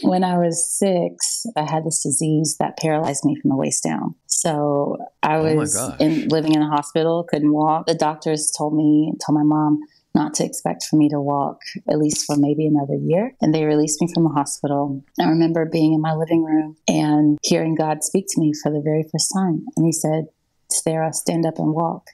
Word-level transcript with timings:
when 0.00 0.24
I 0.24 0.38
was 0.38 0.78
six, 0.78 1.44
I 1.56 1.70
had 1.70 1.84
this 1.84 2.02
disease 2.02 2.56
that 2.58 2.78
paralyzed 2.78 3.24
me 3.24 3.36
from 3.40 3.50
the 3.50 3.56
waist 3.56 3.84
down. 3.84 4.14
So 4.26 4.96
I 5.22 5.36
Oh 5.36 5.54
was 5.54 5.74
gosh. 5.74 6.00
in, 6.00 6.28
living 6.28 6.54
in 6.54 6.62
a 6.62 6.68
hospital, 6.68 7.24
couldn't 7.28 7.52
walk. 7.52 7.86
The 7.86 7.94
doctors 7.94 8.50
told 8.56 8.74
me, 8.74 9.12
told 9.24 9.36
my 9.36 9.44
mom 9.44 9.80
not 10.14 10.34
to 10.34 10.44
expect 10.44 10.84
for 10.84 10.96
me 10.96 11.08
to 11.08 11.20
walk 11.20 11.58
at 11.88 11.98
least 11.98 12.24
for 12.26 12.36
maybe 12.36 12.66
another 12.66 12.96
year. 12.96 13.34
And 13.40 13.54
they 13.54 13.64
released 13.64 14.00
me 14.00 14.08
from 14.12 14.24
the 14.24 14.30
hospital. 14.30 15.02
I 15.20 15.24
remember 15.24 15.64
being 15.70 15.94
in 15.94 16.00
my 16.00 16.14
living 16.14 16.44
room 16.44 16.76
and 16.88 17.38
hearing 17.42 17.74
God 17.74 18.02
speak 18.02 18.26
to 18.28 18.40
me 18.40 18.52
for 18.62 18.70
the 18.70 18.82
very 18.82 19.04
first 19.10 19.30
time. 19.34 19.64
And 19.76 19.86
He 19.86 19.92
said, 19.92 20.26
Sarah, 20.70 21.12
stand 21.12 21.46
up 21.46 21.58
and 21.58 21.72
walk. 21.72 22.06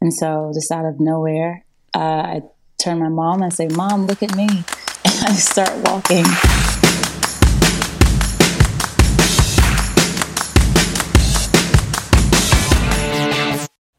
And 0.00 0.12
so, 0.12 0.52
just 0.54 0.70
out 0.70 0.84
of 0.84 1.00
nowhere, 1.00 1.64
uh, 1.94 1.98
I 1.98 2.42
turn 2.82 2.98
my 2.98 3.08
mom 3.08 3.36
and 3.36 3.44
I 3.44 3.48
say, 3.48 3.68
Mom, 3.68 4.06
look 4.06 4.22
at 4.22 4.34
me. 4.36 4.48
And 5.06 5.24
I 5.26 5.32
start 5.34 5.70
walking. 5.86 6.24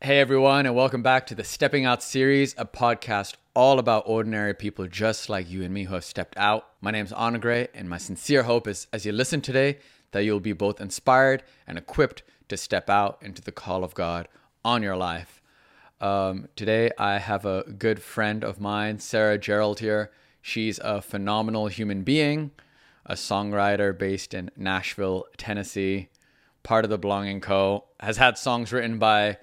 Hey 0.05 0.19
everyone, 0.19 0.67
and 0.67 0.75
welcome 0.75 1.01
back 1.01 1.25
to 1.25 1.33
the 1.33 1.43
Stepping 1.43 1.83
Out 1.83 2.03
series, 2.03 2.53
a 2.59 2.65
podcast 2.65 3.37
all 3.55 3.79
about 3.79 4.03
ordinary 4.05 4.53
people 4.53 4.85
just 4.85 5.29
like 5.29 5.49
you 5.49 5.63
and 5.63 5.73
me 5.73 5.85
who 5.85 5.95
have 5.95 6.05
stepped 6.05 6.37
out. 6.37 6.67
My 6.79 6.91
name 6.91 7.05
is 7.05 7.11
Anugreh, 7.11 7.69
and 7.73 7.89
my 7.89 7.97
sincere 7.97 8.43
hope 8.43 8.67
is 8.67 8.85
as 8.93 9.03
you 9.03 9.11
listen 9.11 9.41
today 9.41 9.79
that 10.11 10.23
you'll 10.23 10.39
be 10.39 10.53
both 10.53 10.79
inspired 10.79 11.41
and 11.65 11.79
equipped 11.79 12.21
to 12.49 12.55
step 12.55 12.87
out 12.87 13.17
into 13.23 13.41
the 13.41 13.51
call 13.51 13.83
of 13.83 13.95
God 13.95 14.27
on 14.63 14.83
your 14.83 14.95
life. 14.95 15.41
Um, 15.99 16.49
today, 16.55 16.91
I 16.99 17.17
have 17.17 17.43
a 17.43 17.63
good 17.63 17.99
friend 17.99 18.43
of 18.43 18.61
mine, 18.61 18.99
Sarah 18.99 19.39
Gerald, 19.39 19.79
here. 19.79 20.11
She's 20.39 20.77
a 20.83 21.01
phenomenal 21.01 21.65
human 21.65 22.03
being, 22.03 22.51
a 23.07 23.15
songwriter 23.15 23.97
based 23.97 24.35
in 24.35 24.51
Nashville, 24.55 25.25
Tennessee, 25.35 26.09
part 26.61 26.85
of 26.85 26.91
the 26.91 26.99
Belonging 26.99 27.41
Co. 27.41 27.85
Has 28.01 28.17
had 28.17 28.37
songs 28.37 28.71
written 28.71 28.99
by 28.99 29.37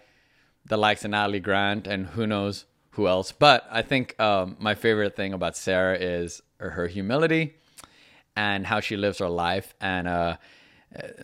the 0.66 0.76
likes 0.76 1.04
of 1.04 1.10
Natalie 1.10 1.40
Grant 1.40 1.86
and 1.86 2.06
who 2.08 2.26
knows 2.26 2.64
who 2.92 3.08
else. 3.08 3.32
But 3.32 3.66
I 3.70 3.82
think 3.82 4.18
um, 4.20 4.56
my 4.58 4.74
favorite 4.74 5.16
thing 5.16 5.32
about 5.32 5.56
Sarah 5.56 5.96
is 5.98 6.42
her 6.58 6.86
humility 6.86 7.54
and 8.36 8.66
how 8.66 8.80
she 8.80 8.96
lives 8.96 9.18
her 9.18 9.28
life 9.28 9.74
and 9.80 10.06
uh, 10.08 10.36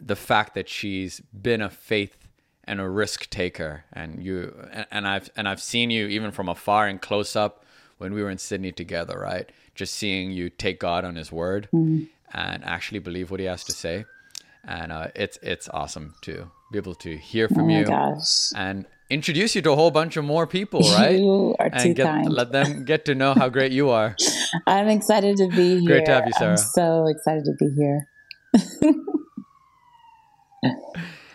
the 0.01 0.17
fact 0.17 0.55
that 0.55 0.69
she's 0.69 1.21
been 1.21 1.61
a 1.63 1.71
faith 1.71 2.17
and 2.65 2.81
a 2.81 2.89
risk 2.89 3.31
taker. 3.31 3.85
And 3.93 4.23
you 4.23 4.55
and, 4.73 4.87
and 4.91 5.09
I've 5.09 5.31
and 5.37 5.49
I've 5.49 5.63
seen 5.63 5.91
you 5.91 6.07
even 6.09 6.31
from 6.33 6.49
afar 6.49 6.87
and 6.87 7.01
close 7.01 7.37
up 7.37 7.65
when 7.99 8.13
we 8.15 8.23
were 8.23 8.31
in 8.31 8.39
Sydney 8.39 8.73
together, 8.73 9.19
right? 9.19 9.51
Just 9.75 9.95
seeing 9.95 10.31
you 10.33 10.51
take 10.51 10.81
God 10.81 11.05
on 11.05 11.17
His 11.17 11.31
word 11.33 11.69
and 11.73 12.65
actually 12.65 12.99
believe 12.99 13.31
what 13.31 13.41
He 13.41 13.47
has 13.47 13.65
to 13.65 13.73
say. 13.73 14.05
And 14.65 14.93
uh, 14.93 15.09
it's 15.15 15.39
it's 15.43 15.69
awesome 15.71 16.15
to 16.23 16.51
be 16.73 16.79
able 16.79 16.95
to 16.97 17.17
hear 17.17 17.49
Oh 17.51 17.55
from 17.55 17.69
my 17.69 17.79
you 17.81 17.85
gosh. 17.87 18.53
and 18.55 18.87
introduce 19.11 19.55
you 19.55 19.63
to 19.63 19.73
a 19.73 19.77
whole 19.77 19.91
bunch 19.91 20.17
of 20.17 20.25
more 20.25 20.47
people, 20.47 20.81
right? 20.93 21.19
You 21.19 21.57
are 21.59 21.71
too 21.71 21.77
and 21.77 21.97
get, 21.97 22.05
kind. 22.05 22.33
let 22.33 22.53
them 22.53 22.85
get 22.85 23.05
to 23.07 23.15
know 23.15 23.35
how 23.35 23.49
great 23.49 23.73
you 23.73 23.91
are. 23.91 24.17
I'm 24.67 24.89
excited 24.89 25.37
to 25.39 25.49
be 25.49 25.81
here. 25.81 25.87
Great 25.87 26.07
to 26.07 26.13
have 26.13 26.27
you, 26.27 26.33
Sarah. 26.33 26.53
I'm 26.53 26.57
so 26.57 27.07
excited 27.07 27.45
to 27.45 27.53
be 27.59 27.71
here. 27.71 28.09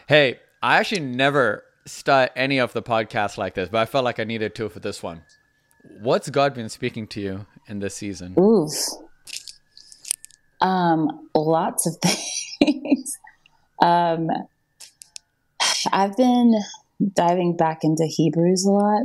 Hey, 0.08 0.40
I 0.62 0.80
actually 0.80 1.02
never 1.02 1.64
start 1.86 2.32
any 2.36 2.60
of 2.60 2.74
the 2.74 2.84
podcasts 2.84 3.38
like 3.38 3.56
this, 3.56 3.70
but 3.70 3.80
I 3.80 3.86
felt 3.86 4.04
like 4.04 4.20
I 4.20 4.26
needed 4.26 4.54
to 4.56 4.68
for 4.68 4.80
this 4.80 5.02
one. 5.02 5.24
What's 6.02 6.30
God 6.30 6.54
been 6.54 6.70
speaking 6.70 7.08
to 7.08 7.22
you 7.22 7.46
in 7.68 7.80
this 7.80 7.96
season? 7.96 8.38
Oof. 8.38 8.72
Um, 10.60 11.30
lots 11.34 11.88
of 11.88 11.98
things. 12.60 13.18
um, 13.82 14.30
I've 15.92 16.16
been 16.18 16.62
diving 17.14 17.56
back 17.58 17.80
into 17.84 18.06
Hebrews 18.06 18.66
a 18.66 18.72
lot. 18.72 19.04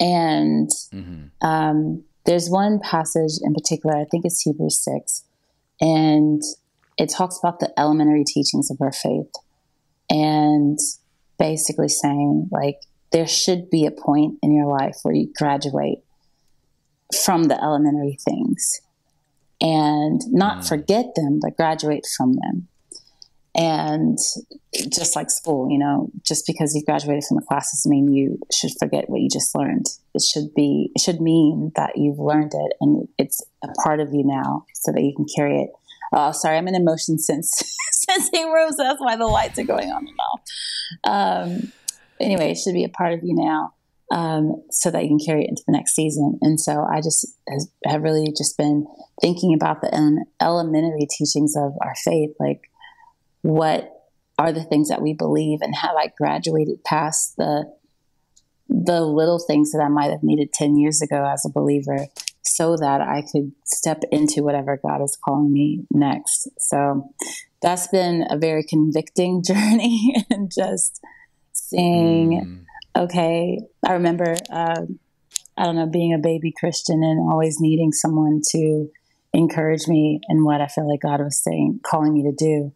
And 0.00 0.70
Mm-hmm. 0.92 1.46
um, 1.46 2.04
there's 2.24 2.48
one 2.48 2.78
passage 2.80 3.32
in 3.42 3.54
particular, 3.54 3.96
I 3.96 4.04
think 4.04 4.24
it's 4.24 4.40
Hebrews 4.42 4.82
6, 4.84 5.24
and 5.80 6.42
it 6.96 7.08
talks 7.08 7.38
about 7.38 7.58
the 7.58 7.72
elementary 7.78 8.24
teachings 8.24 8.70
of 8.70 8.80
our 8.80 8.92
faith. 8.92 9.30
And 10.10 10.78
basically 11.38 11.88
saying, 11.88 12.48
like, 12.52 12.76
there 13.10 13.26
should 13.26 13.70
be 13.70 13.86
a 13.86 13.90
point 13.90 14.38
in 14.42 14.54
your 14.54 14.66
life 14.66 14.98
where 15.02 15.14
you 15.14 15.32
graduate 15.36 15.98
from 17.24 17.44
the 17.44 17.60
elementary 17.62 18.18
things 18.24 18.80
and 19.60 20.20
not 20.28 20.66
forget 20.66 21.14
them, 21.14 21.40
but 21.40 21.56
graduate 21.56 22.06
from 22.16 22.34
them. 22.34 22.68
And 23.54 24.16
just 24.90 25.14
like 25.14 25.30
school, 25.30 25.70
you 25.70 25.78
know, 25.78 26.08
just 26.24 26.46
because 26.46 26.74
you've 26.74 26.86
graduated 26.86 27.24
from 27.28 27.38
a 27.38 27.42
class 27.42 27.70
doesn't 27.72 27.90
mean 27.90 28.12
you 28.12 28.38
should 28.52 28.70
forget 28.78 29.10
what 29.10 29.20
you 29.20 29.28
just 29.30 29.54
learned. 29.54 29.86
It 30.14 30.22
should 30.22 30.54
be, 30.54 30.90
it 30.94 31.02
should 31.02 31.20
mean 31.20 31.72
that 31.76 31.92
you've 31.96 32.18
learned 32.18 32.52
it 32.54 32.72
and 32.80 33.08
it's 33.18 33.44
a 33.62 33.68
part 33.82 34.00
of 34.00 34.14
you 34.14 34.24
now 34.24 34.64
so 34.74 34.90
that 34.92 35.02
you 35.02 35.14
can 35.14 35.26
carry 35.36 35.60
it. 35.62 35.70
Oh, 36.14 36.32
sorry, 36.32 36.56
I'm 36.56 36.68
in 36.68 36.74
emotion 36.74 37.14
motion 37.14 37.18
sense 37.18 37.78
sensing 37.92 38.50
room, 38.52 38.70
so 38.70 38.82
that's 38.82 39.00
why 39.00 39.16
the 39.16 39.26
lights 39.26 39.58
are 39.58 39.64
going 39.64 39.90
on 39.90 40.06
and 40.06 40.18
off. 40.18 40.40
Um, 41.04 41.72
anyway, 42.20 42.52
it 42.52 42.58
should 42.58 42.74
be 42.74 42.84
a 42.84 42.88
part 42.88 43.12
of 43.12 43.20
you 43.22 43.34
now 43.34 43.74
um, 44.12 44.62
so 44.70 44.90
that 44.90 45.02
you 45.02 45.08
can 45.08 45.18
carry 45.18 45.44
it 45.44 45.48
into 45.48 45.62
the 45.66 45.72
next 45.72 45.94
season. 45.94 46.38
And 46.42 46.60
so 46.60 46.84
I 46.84 47.00
just 47.00 47.26
has, 47.48 47.70
have 47.86 48.02
really 48.02 48.32
just 48.36 48.58
been 48.58 48.86
thinking 49.20 49.54
about 49.54 49.80
the 49.80 49.92
ele- 49.94 50.26
elementary 50.40 51.06
teachings 51.10 51.54
of 51.56 51.72
our 51.80 51.94
faith, 52.04 52.30
like 52.38 52.70
what 53.42 53.90
are 54.38 54.52
the 54.52 54.64
things 54.64 54.88
that 54.88 55.02
we 55.02 55.12
believe, 55.12 55.60
and 55.60 55.74
have 55.76 55.94
I 55.96 56.10
graduated 56.16 56.84
past 56.84 57.36
the 57.36 57.72
the 58.68 59.02
little 59.02 59.38
things 59.38 59.72
that 59.72 59.82
I 59.82 59.88
might 59.88 60.10
have 60.10 60.22
needed 60.22 60.52
ten 60.52 60.76
years 60.76 61.02
ago 61.02 61.24
as 61.30 61.44
a 61.44 61.52
believer, 61.52 62.06
so 62.42 62.76
that 62.76 63.00
I 63.00 63.22
could 63.30 63.52
step 63.66 64.02
into 64.10 64.42
whatever 64.42 64.78
God 64.84 65.02
is 65.02 65.18
calling 65.22 65.52
me 65.52 65.84
next. 65.90 66.48
So 66.58 67.12
that's 67.60 67.88
been 67.88 68.24
a 68.30 68.38
very 68.38 68.64
convicting 68.64 69.42
journey, 69.46 70.14
and 70.30 70.50
just 70.50 71.00
seeing 71.52 72.64
Mm, 72.96 73.04
okay, 73.04 73.58
I 73.86 73.92
remember, 73.92 74.34
uh, 74.50 74.82
I 75.56 75.64
don't 75.64 75.76
know, 75.76 75.86
being 75.86 76.14
a 76.14 76.18
baby 76.18 76.52
Christian 76.58 77.02
and 77.02 77.30
always 77.30 77.56
needing 77.60 77.92
someone 77.92 78.40
to 78.50 78.88
encourage 79.32 79.88
me 79.88 80.20
in 80.28 80.44
what 80.44 80.60
I 80.60 80.66
feel 80.66 80.88
like 80.88 81.00
God 81.00 81.20
was 81.20 81.42
saying, 81.42 81.80
calling 81.84 82.12
me 82.12 82.22
to 82.24 82.32
do. 82.32 82.72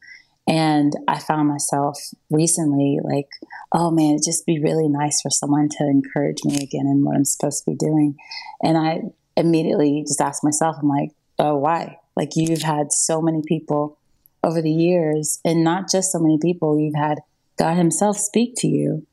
And 0.48 0.92
I 1.08 1.18
found 1.18 1.48
myself 1.48 1.98
recently 2.30 2.98
like, 3.02 3.28
oh 3.72 3.90
man, 3.90 4.14
it'd 4.14 4.24
just 4.24 4.46
be 4.46 4.60
really 4.60 4.88
nice 4.88 5.20
for 5.20 5.30
someone 5.30 5.68
to 5.70 5.84
encourage 5.84 6.44
me 6.44 6.56
again 6.56 6.86
in 6.86 7.04
what 7.04 7.16
I'm 7.16 7.24
supposed 7.24 7.64
to 7.64 7.72
be 7.72 7.76
doing. 7.76 8.16
And 8.62 8.78
I 8.78 9.00
immediately 9.36 10.04
just 10.06 10.20
asked 10.20 10.44
myself, 10.44 10.76
I'm 10.80 10.88
like, 10.88 11.10
oh, 11.38 11.56
why? 11.56 11.98
Like, 12.14 12.30
you've 12.36 12.62
had 12.62 12.92
so 12.92 13.20
many 13.20 13.42
people 13.46 13.98
over 14.44 14.62
the 14.62 14.70
years, 14.70 15.40
and 15.44 15.64
not 15.64 15.90
just 15.90 16.12
so 16.12 16.20
many 16.20 16.38
people, 16.40 16.78
you've 16.78 16.94
had 16.94 17.18
God 17.58 17.76
Himself 17.76 18.16
speak 18.16 18.54
to 18.58 18.68
you 18.68 19.04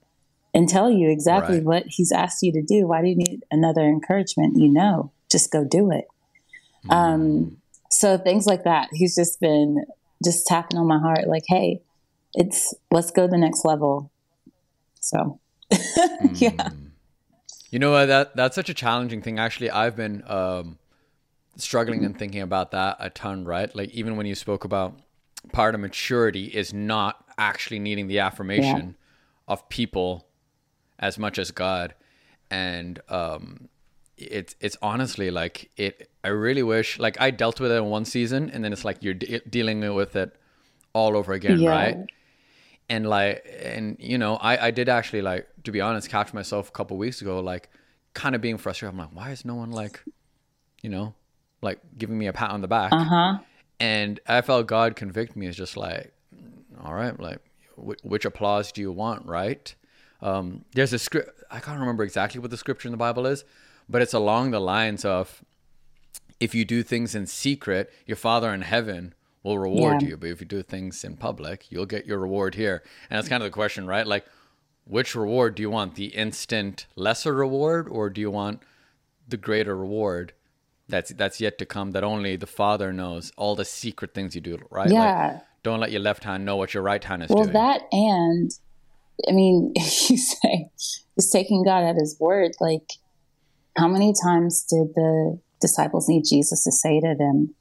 and 0.53 0.69
tell 0.69 0.89
you 0.91 1.09
exactly 1.09 1.55
Right. 1.55 1.65
what 1.65 1.83
he's 1.87 2.11
asked 2.11 2.43
you 2.43 2.51
to 2.53 2.61
do. 2.61 2.85
Why 2.87 3.01
do 3.01 3.07
you 3.07 3.15
need 3.15 3.43
another 3.49 3.81
encouragement? 3.81 4.57
You 4.57 4.69
know, 4.69 5.11
just 5.31 5.51
go 5.51 5.63
do 5.63 5.89
it. 5.91 6.05
Um, 6.89 7.57
so 7.89 8.17
things 8.17 8.45
like 8.45 8.63
that. 8.65 8.89
He's 8.93 9.15
just 9.15 9.39
been 9.39 9.83
just 10.23 10.45
tapping 10.47 10.77
on 10.77 10.87
my 10.87 10.99
heart, 10.99 11.27
like, 11.27 11.43
hey, 11.47 11.81
it's 12.33 12.73
let's 12.91 13.11
go 13.11 13.25
to 13.25 13.31
the 13.31 13.37
next 13.37 13.65
level. 13.65 14.11
So, 14.99 15.39
yeah, 15.71 16.51
mm. 16.51 16.83
You 17.73 17.79
know 17.79 17.91
what? 17.91 18.05
That 18.05 18.35
that's 18.35 18.53
such 18.53 18.69
a 18.69 18.73
challenging 18.75 19.23
thing. 19.23 19.39
Actually, 19.39 19.71
I've 19.71 19.95
been 19.95 20.23
um, 20.27 20.77
struggling 21.57 22.05
and 22.05 22.15
thinking 22.15 22.41
about 22.41 22.69
that 22.69 22.97
a 22.99 23.09
ton. 23.09 23.45
Right? 23.45 23.75
Like 23.75 23.89
even 23.89 24.15
when 24.15 24.27
you 24.27 24.35
spoke 24.35 24.63
about 24.63 24.99
part 25.53 25.73
of 25.73 25.81
maturity 25.81 26.45
is 26.45 26.71
not 26.71 27.25
actually 27.35 27.79
needing 27.79 28.07
the 28.07 28.19
affirmation 28.19 28.95
of 29.47 29.67
people 29.69 30.27
as 30.99 31.17
much 31.17 31.39
as 31.39 31.49
God, 31.49 31.95
and 32.51 33.01
um, 33.09 33.69
it's 34.17 34.55
it's 34.59 34.77
honestly 34.81 35.31
like 35.31 35.69
it. 35.77 36.09
I 36.23 36.29
really 36.29 36.63
wish 36.63 36.99
like 36.99 37.19
I 37.19 37.31
dealt 37.31 37.59
with 37.59 37.71
it 37.71 37.75
in 37.75 37.85
one 37.85 38.05
season, 38.05 38.49
and 38.49 38.63
then 38.63 38.71
it's 38.73 38.85
like 38.85 38.97
you're 39.01 39.13
de- 39.13 39.39
dealing 39.49 39.93
with 39.93 40.15
it 40.15 40.35
all 40.93 41.17
over 41.17 41.33
again, 41.33 41.59
Yeah. 41.59 41.69
right? 41.69 41.97
and 42.89 43.07
like 43.07 43.45
and 43.63 43.95
you 43.97 44.17
know 44.17 44.35
I, 44.35 44.67
I 44.67 44.71
did 44.71 44.89
actually 44.89 45.21
like 45.21 45.47
to 45.63 45.71
be 45.71 45.79
honest 45.79 46.09
catch 46.09 46.33
myself 46.33 46.67
a 46.67 46.71
couple 46.73 46.97
weeks 46.97 47.21
ago 47.21 47.39
like 47.39 47.69
kind 48.13 48.35
of 48.35 48.41
being 48.41 48.57
frustrated 48.57 48.93
i'm 48.93 48.99
like 48.99 49.15
why 49.15 49.31
is 49.31 49.45
no 49.45 49.55
one 49.55 49.71
like 49.71 50.01
you 50.81 50.89
know 50.89 51.13
like 51.61 51.79
giving 51.97 52.17
me 52.17 52.27
a 52.27 52.33
pat 52.33 52.51
on 52.51 52.59
the 52.59 52.67
back 52.67 52.91
uh 52.91 53.03
huh, 53.05 53.37
and 53.79 54.19
i 54.27 54.41
felt 54.41 54.67
god 54.67 54.97
convict 54.97 55.37
me 55.37 55.47
as 55.47 55.55
just 55.55 55.77
like 55.77 56.11
all 56.83 56.93
right 56.93 57.17
like 57.21 57.39
wh- 57.77 58.05
which 58.05 58.25
applause 58.25 58.69
do 58.73 58.81
you 58.81 58.91
want 58.91 59.25
right 59.25 59.75
um 60.21 60.65
there's 60.75 60.91
a 60.91 60.99
script 60.99 61.41
i 61.49 61.61
can't 61.61 61.79
remember 61.79 62.03
exactly 62.03 62.41
what 62.41 62.51
the 62.51 62.57
scripture 62.57 62.89
in 62.89 62.91
the 62.91 62.97
bible 62.97 63.25
is 63.25 63.45
but 63.89 64.01
it's 64.01 64.13
along 64.13 64.51
the 64.51 64.59
lines 64.61 65.05
of 65.05 65.43
if 66.39 66.53
you 66.55 66.65
do 66.65 66.83
things 66.83 67.15
in 67.15 67.25
secret, 67.27 67.91
your 68.05 68.17
Father 68.17 68.53
in 68.53 68.61
heaven 68.61 69.13
will 69.43 69.57
reward 69.59 70.01
Yeah. 70.01 70.09
you. 70.09 70.17
But 70.17 70.29
if 70.29 70.41
you 70.41 70.47
do 70.47 70.61
things 70.63 71.03
in 71.03 71.15
public, 71.17 71.71
you'll 71.71 71.85
get 71.85 72.05
your 72.05 72.17
reward 72.19 72.55
here. 72.55 72.83
And 73.09 73.17
that's 73.17 73.29
kind 73.29 73.41
of 73.43 73.47
the 73.47 73.53
question, 73.53 73.87
right? 73.87 74.05
Like, 74.07 74.25
which 74.85 75.15
reward 75.15 75.55
do 75.55 75.61
you 75.61 75.69
want? 75.69 75.95
The 75.95 76.07
instant 76.07 76.87
lesser 76.95 77.33
reward, 77.33 77.87
or 77.87 78.09
do 78.09 78.19
you 78.19 78.31
want 78.31 78.61
the 79.27 79.37
greater 79.37 79.75
reward 79.77 80.33
that's 80.89 81.11
that's 81.13 81.39
yet 81.39 81.57
to 81.59 81.65
come? 81.65 81.91
That 81.91 82.03
only 82.03 82.35
the 82.35 82.47
Father 82.47 82.91
knows 82.91 83.31
all 83.37 83.55
the 83.55 83.63
secret 83.65 84.13
things 84.13 84.35
you 84.35 84.41
do, 84.41 84.57
right? 84.69 84.89
Like, 84.89 84.91
Yeah. 84.91 85.39
don't 85.63 85.79
let 85.79 85.91
your 85.91 86.01
left 86.01 86.25
hand 86.25 86.43
know 86.43 86.57
what 86.57 86.73
your 86.73 86.83
right 86.83 87.01
hand 87.03 87.23
is 87.23 87.29
Well, 87.29 87.43
doing. 87.45 87.53
Well, 87.53 87.79
that 87.79 87.87
and 87.93 88.51
I 89.29 89.31
mean, 89.31 89.71
you 89.77 90.17
say 90.17 90.69
is 91.15 91.29
taking 91.31 91.63
God 91.63 91.83
at 91.85 91.95
His 91.95 92.17
word. 92.19 92.51
Like, 92.59 92.89
how 93.75 93.87
many 93.87 94.13
times 94.13 94.63
did 94.63 94.93
the 94.95 95.39
disciples 95.61 96.07
need 96.07 96.23
Jesus 96.27 96.63
to 96.63 96.71
say 96.71 96.99
to 96.99 97.15
them, 97.17 97.55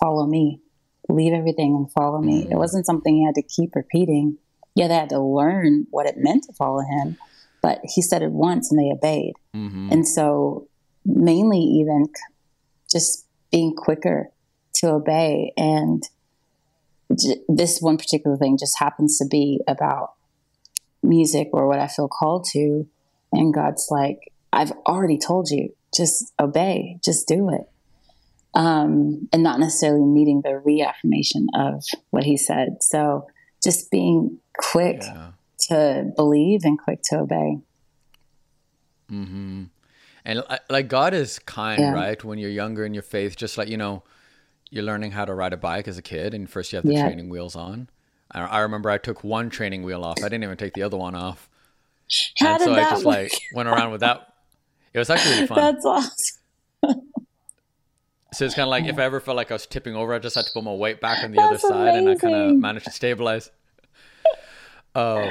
"Follow 0.00 0.26
me, 0.26 0.60
leave 1.08 1.32
everything 1.32 1.74
and 1.74 1.90
follow 1.92 2.20
me"? 2.20 2.42
Mm-hmm. 2.42 2.52
It 2.52 2.56
wasn't 2.58 2.86
something 2.86 3.14
He 3.16 3.24
had 3.24 3.34
to 3.36 3.42
keep 3.42 3.74
repeating. 3.74 4.38
Yeah, 4.74 4.88
they 4.88 4.94
had 4.94 5.08
to 5.10 5.20
learn 5.20 5.86
what 5.90 6.06
it 6.06 6.16
meant 6.18 6.44
to 6.44 6.52
follow 6.52 6.80
Him, 6.82 7.16
but 7.62 7.80
He 7.84 8.02
said 8.02 8.22
it 8.22 8.32
once 8.32 8.70
and 8.70 8.78
they 8.78 8.92
obeyed. 8.92 9.34
Mhm. 9.54 9.90
And 9.92 10.06
so, 10.06 10.68
mainly, 11.04 11.60
even 11.60 12.06
just 12.90 13.26
being 13.50 13.74
quicker 13.74 14.30
to 14.74 14.90
obey. 14.90 15.52
And 15.56 16.02
j- 17.18 17.40
this 17.48 17.80
one 17.80 17.96
particular 17.96 18.36
thing 18.36 18.58
just 18.58 18.78
happens 18.78 19.16
to 19.18 19.26
be 19.26 19.60
about 19.66 20.12
music 21.02 21.48
or 21.52 21.66
what 21.68 21.78
I 21.78 21.86
feel 21.86 22.08
called 22.08 22.44
to. 22.52 22.86
And 23.32 23.54
God's 23.54 23.86
like, 23.90 24.32
I've 24.56 24.72
already 24.86 25.18
told 25.18 25.50
you, 25.50 25.74
just 25.94 26.32
obey, 26.40 26.98
just 27.04 27.28
do 27.28 27.50
it. 27.50 27.68
Um, 28.54 29.28
and 29.32 29.42
not 29.42 29.60
necessarily 29.60 30.04
needing 30.06 30.40
the 30.42 30.58
reaffirmation 30.58 31.48
of 31.54 31.84
what 32.10 32.24
he 32.24 32.36
said. 32.38 32.78
So 32.80 33.26
just 33.62 33.90
being 33.90 34.38
quick 34.56 35.02
Yeah. 35.02 35.32
to 35.68 36.10
believe 36.16 36.60
and 36.64 36.78
quick 36.78 37.00
to 37.10 37.18
obey. 37.20 37.58
Mm-hmm. 39.10 39.64
And 40.24 40.42
like 40.68 40.88
God 40.88 41.14
is 41.14 41.38
kind, 41.38 41.80
Yeah. 41.80 41.92
right? 41.92 42.22
When 42.24 42.38
you're 42.38 42.50
younger 42.50 42.84
in 42.84 42.94
your 42.94 43.02
faith, 43.02 43.36
just 43.36 43.56
like 43.58 43.68
you 43.68 43.76
know, 43.76 44.02
you're 44.70 44.82
learning 44.84 45.12
how 45.12 45.24
to 45.24 45.34
ride 45.34 45.52
a 45.52 45.56
bike 45.56 45.86
as 45.86 45.96
a 45.98 46.02
kid, 46.02 46.34
and 46.34 46.50
first 46.50 46.72
you 46.72 46.76
have 46.76 46.84
the 46.86 46.94
Yeah. 46.94 47.02
training 47.04 47.28
wheels 47.28 47.54
on. 47.54 47.88
I, 48.32 48.40
I 48.40 48.58
remember 48.60 48.90
I 48.90 48.98
took 48.98 49.22
one 49.22 49.50
training 49.50 49.84
wheel 49.84 50.02
off. 50.02 50.18
I 50.18 50.28
didn't 50.28 50.42
even 50.44 50.56
take 50.56 50.74
the 50.74 50.82
other 50.82 50.96
one 50.96 51.14
off, 51.14 51.48
How 52.40 52.50
and 52.50 52.58
did 52.58 52.64
so 52.64 52.74
I 52.74 52.80
just 52.90 53.04
like 53.04 53.32
went 53.54 53.68
around 53.68 53.92
with 53.92 54.00
that. 54.00 54.32
It 54.96 55.00
was 55.00 55.10
actually 55.10 55.34
really 55.34 55.46
fun. 55.46 55.58
That's 55.58 55.84
awesome. 55.84 57.02
so 58.32 58.44
it's 58.46 58.54
kind 58.54 58.64
of 58.64 58.70
like 58.70 58.86
if 58.86 58.98
I 58.98 59.02
ever 59.04 59.20
felt 59.20 59.36
like 59.36 59.50
I 59.50 59.54
was 59.54 59.66
tipping 59.66 59.94
over, 59.94 60.14
I 60.14 60.18
just 60.18 60.34
had 60.34 60.46
to 60.46 60.52
put 60.52 60.64
my 60.64 60.72
weight 60.72 61.02
back 61.02 61.22
on 61.22 61.32
the 61.32 61.40
other 61.40 61.52
That's 61.52 61.68
side, 61.68 61.94
and 61.94 62.08
I 62.08 62.14
kind 62.14 62.34
of 62.34 62.56
managed 62.56 62.86
to 62.86 62.90
stabilize. 62.90 63.50
Um, 64.94 65.28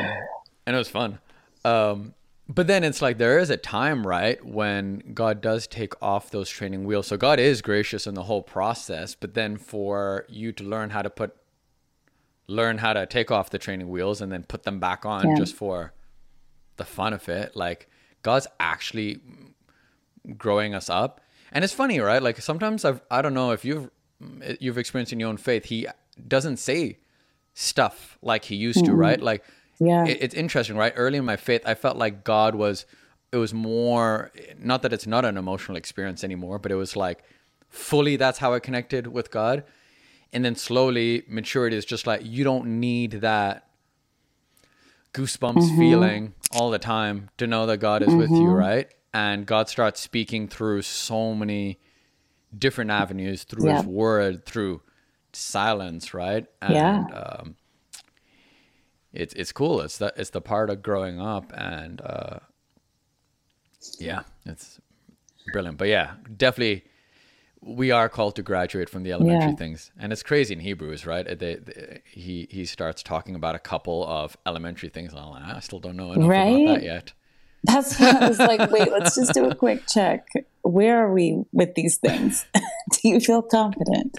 and 0.68 0.76
it 0.76 0.78
was 0.78 0.88
fun. 0.88 1.18
Um, 1.64 2.14
but 2.48 2.68
then 2.68 2.84
it's 2.84 3.02
like 3.02 3.18
there 3.18 3.40
is 3.40 3.50
a 3.50 3.58
time, 3.58 4.06
right, 4.06 4.44
when 4.46 5.02
God 5.16 5.42
does 5.42 5.66
take 5.66 6.00
off 6.00 6.30
those 6.30 6.48
training 6.48 6.86
wheels. 6.86 7.08
So 7.08 7.18
God 7.18 7.40
is 7.40 7.64
gracious 7.64 8.06
in 8.06 8.14
the 8.14 8.24
whole 8.24 8.44
process, 8.44 9.16
but 9.16 9.34
then 9.34 9.58
for 9.58 10.26
you 10.30 10.52
to 10.52 10.64
learn 10.64 10.92
how 10.92 11.02
to 11.02 11.10
put, 11.10 11.36
learn 12.48 12.78
how 12.78 12.94
to 12.94 13.08
take 13.08 13.32
off 13.32 13.50
the 13.50 13.58
training 13.58 13.90
wheels 13.90 14.22
and 14.22 14.32
then 14.32 14.44
put 14.44 14.62
them 14.62 14.80
back 14.80 15.04
on 15.04 15.28
Yeah. 15.32 15.36
just 15.36 15.56
for 15.56 15.94
the 16.78 16.86
fun 16.86 17.14
of 17.14 17.28
it, 17.28 17.56
like 17.56 17.90
God's 18.22 18.48
actually 18.60 19.20
growing 20.38 20.74
us 20.74 20.90
up. 20.90 21.22
And 21.52 21.64
it's 21.64 21.74
funny, 21.74 22.00
right? 22.00 22.22
Like 22.22 22.42
sometimes 22.42 22.86
I've 22.86 23.02
I 23.10 23.22
don't 23.22 23.34
know 23.34 23.52
if 23.52 23.64
you've 23.64 23.90
you've 24.60 24.78
experienced 24.78 25.14
in 25.14 25.20
your 25.20 25.30
own 25.30 25.38
faith, 25.38 25.66
he 25.66 25.88
doesn't 26.28 26.58
say 26.58 27.00
stuff 27.54 28.18
like 28.22 28.46
he 28.46 28.56
used 28.56 28.86
to, 28.86 28.92
mm-hmm. 28.92 29.00
right? 29.00 29.22
Like 29.22 29.44
Yeah. 29.80 30.06
it, 30.06 30.18
it's 30.22 30.36
interesting, 30.36 30.76
right? 30.76 30.94
Early 30.96 31.18
in 31.18 31.26
my 31.26 31.38
faith, 31.38 31.62
I 31.66 31.76
felt 31.76 31.98
like 31.98 32.24
God 32.24 32.56
was 32.56 32.86
it 33.32 33.38
was 33.38 33.54
more 33.54 34.32
not 34.58 34.82
that 34.82 34.94
it's 34.94 35.08
not 35.08 35.26
an 35.26 35.38
emotional 35.38 35.78
experience 35.78 36.24
anymore, 36.24 36.60
but 36.60 36.72
it 36.72 36.76
was 36.76 36.96
like 36.96 37.24
fully 37.70 38.16
that's 38.16 38.40
how 38.40 38.54
I 38.54 38.60
connected 38.60 39.08
with 39.08 39.32
God. 39.32 39.64
And 40.34 40.44
then 40.44 40.56
slowly 40.56 41.24
maturity 41.28 41.78
is 41.78 41.86
just 41.86 42.06
like 42.08 42.22
you 42.24 42.44
don't 42.44 42.80
need 42.80 43.12
that 43.22 43.68
goosebumps 45.14 45.56
mm-hmm. 45.56 45.78
feeling 45.78 46.34
all 46.52 46.70
the 46.70 46.80
time 46.80 47.30
to 47.38 47.48
know 47.48 47.66
that 47.66 47.78
God 47.78 48.04
is 48.04 48.14
with 48.14 48.30
you, 48.30 48.36
mm-hmm. 48.36 48.54
right? 48.54 48.92
And 49.16 49.46
God 49.46 49.70
starts 49.70 50.02
speaking 50.02 50.50
through 50.50 50.82
so 50.82 51.34
many 51.34 51.80
different 52.58 52.92
avenues 52.92 53.46
through 53.46 53.64
Yeah. 53.64 53.78
his 53.78 53.88
word, 53.88 54.46
through 54.46 54.82
silence, 55.32 56.14
right? 56.14 56.46
And 56.62 56.76
Yeah. 56.76 57.06
um 57.14 57.56
it's 59.14 59.34
it's 59.36 59.54
cool. 59.54 59.80
It's 59.80 59.98
the 60.00 60.14
it's 60.18 60.32
the 60.32 60.42
part 60.42 60.70
of 60.70 60.84
growing 60.84 61.22
up 61.22 61.54
and 61.56 62.02
uh 62.02 62.40
yeah, 64.00 64.24
it's 64.46 64.82
brilliant. 65.54 65.78
But 65.78 65.88
yeah, 65.88 66.16
definitely 66.36 66.84
we 67.62 67.92
are 67.92 68.10
called 68.10 68.36
to 68.36 68.44
graduate 68.44 68.90
from 68.90 69.04
the 69.04 69.14
elementary 69.14 69.52
Yeah. 69.52 69.56
things, 69.56 69.92
and 69.98 70.12
it's 70.12 70.24
crazy 70.24 70.54
in 70.54 70.60
Hebrews, 70.60 71.06
right? 71.06 71.26
They, 71.26 71.56
they, 71.56 72.02
he 72.06 72.48
he 72.52 72.66
starts 72.66 73.02
talking 73.02 73.34
about 73.36 73.56
a 73.56 73.60
couple 73.60 74.06
of 74.06 74.36
elementary 74.46 74.90
things, 74.90 75.14
and 75.14 75.22
I'm 75.22 75.30
like, 75.30 75.44
I 75.56 75.62
still 75.62 75.80
don't 75.80 75.96
know 75.96 76.12
enough 76.12 76.38
about 76.38 76.66
that 76.66 76.84
yet. 76.84 77.14
That's 77.66 78.00
why 78.00 78.18
I 78.20 78.28
was 78.28 78.40
like, 78.40 78.72
wait, 78.72 78.92
let's 78.92 79.16
just 79.16 79.34
do 79.34 79.46
a 79.46 79.56
quick 79.56 79.88
check. 79.88 80.28
Where 80.62 81.06
are 81.06 81.14
we 81.14 81.44
with 81.52 81.76
these 81.76 81.98
things? 81.98 82.46
do 82.92 83.10
you 83.10 83.20
feel 83.20 83.42
confident 83.42 84.18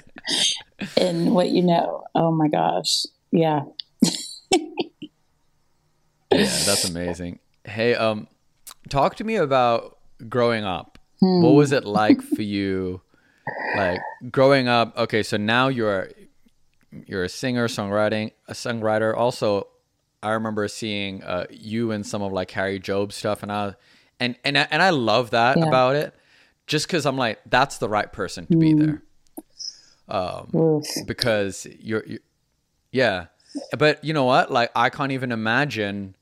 in 0.97 1.33
what 1.33 1.51
you 1.51 1.63
know? 1.63 2.05
Oh 2.15 2.33
my 2.33 2.49
gosh. 2.49 3.07
Yeah. 3.31 3.63
Yeah, 6.33 6.63
that's 6.67 6.85
amazing. 6.89 7.39
Hey, 7.65 7.95
um, 7.95 8.27
talk 8.89 9.17
to 9.17 9.25
me 9.25 9.37
about 9.37 9.99
growing 10.29 10.65
up. 10.65 10.99
What 11.21 11.55
was 11.55 11.73
it 11.73 11.85
like 11.85 12.21
for 12.21 12.43
you? 12.43 13.01
Like 13.77 14.01
growing 14.31 14.69
up. 14.69 14.97
Okay, 14.99 15.23
so 15.23 15.37
now 15.37 15.69
you're 15.69 16.11
you're 17.07 17.25
a 17.25 17.29
singer, 17.29 17.69
songwriting, 17.69 18.33
a 18.49 18.53
songwriter. 18.53 19.17
Also, 19.17 19.69
I 20.23 20.31
remember 20.31 20.67
seeing 20.69 21.23
uh, 21.23 21.47
you 21.51 21.93
and 21.93 22.07
some 22.07 22.23
of 22.23 22.33
like 22.33 22.51
Harry 22.53 22.79
Job 22.79 23.13
stuff, 23.13 23.43
and 23.43 23.53
I 23.53 23.75
and 24.19 24.37
and 24.45 24.59
I, 24.59 24.67
and 24.71 24.83
I 24.83 24.91
love 24.91 25.31
that 25.31 25.59
Yeah. 25.59 25.65
about 25.65 25.97
it. 25.97 26.15
Just 26.67 26.87
because 26.87 27.07
I'm 27.07 27.17
like, 27.17 27.41
that's 27.47 27.79
the 27.79 27.89
right 27.89 28.13
person 28.13 28.47
to 28.49 28.57
be 28.57 28.75
there 28.75 29.03
Oof. 30.55 31.07
because 31.07 31.67
you're, 31.81 32.05
you 32.07 32.19
yeah 32.93 33.27
but 33.77 34.03
you 34.05 34.13
know 34.13 34.25
what 34.25 34.51
like 34.51 34.71
i 34.77 34.89
can't 34.89 35.13
even 35.13 35.33
imagine 35.33 36.15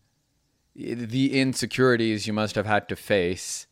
the 0.75 1.39
insecurities 1.39 2.27
you 2.27 2.33
must 2.33 2.55
have 2.55 2.67
had 2.67 2.89
to 2.89 2.97
face 2.97 3.67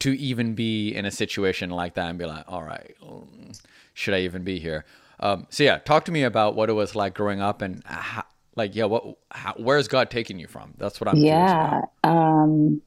to 0.00 0.16
even 0.18 0.54
be 0.54 0.94
in 0.94 1.04
a 1.04 1.10
situation 1.10 1.70
like 1.70 1.94
that 1.94 2.08
and 2.08 2.18
be 2.18 2.24
like 2.24 2.44
all 2.48 2.62
right 2.62 2.96
um, 3.02 3.52
should 3.94 4.14
i 4.14 4.20
even 4.20 4.42
be 4.42 4.58
here 4.58 4.84
um, 5.20 5.46
so 5.50 5.62
yeah 5.62 5.78
talk 5.78 6.04
to 6.04 6.12
me 6.12 6.22
about 6.22 6.54
what 6.54 6.70
it 6.70 6.74
was 6.74 6.94
like 6.94 7.14
growing 7.14 7.40
up 7.40 7.60
and 7.60 7.82
how, 7.84 8.24
like 8.58 8.74
yeah 8.74 8.84
what 8.84 9.16
how, 9.30 9.54
where's 9.56 9.88
god 9.88 10.10
taking 10.10 10.38
you 10.38 10.46
from 10.46 10.74
that's 10.76 11.00
what 11.00 11.08
i'm 11.08 11.16
Yeah. 11.16 11.82
Um, 12.04 12.82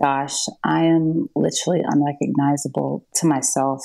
gosh, 0.00 0.46
I 0.64 0.84
am 0.84 1.28
literally 1.34 1.82
unrecognizable 1.84 3.04
to 3.16 3.26
myself. 3.26 3.82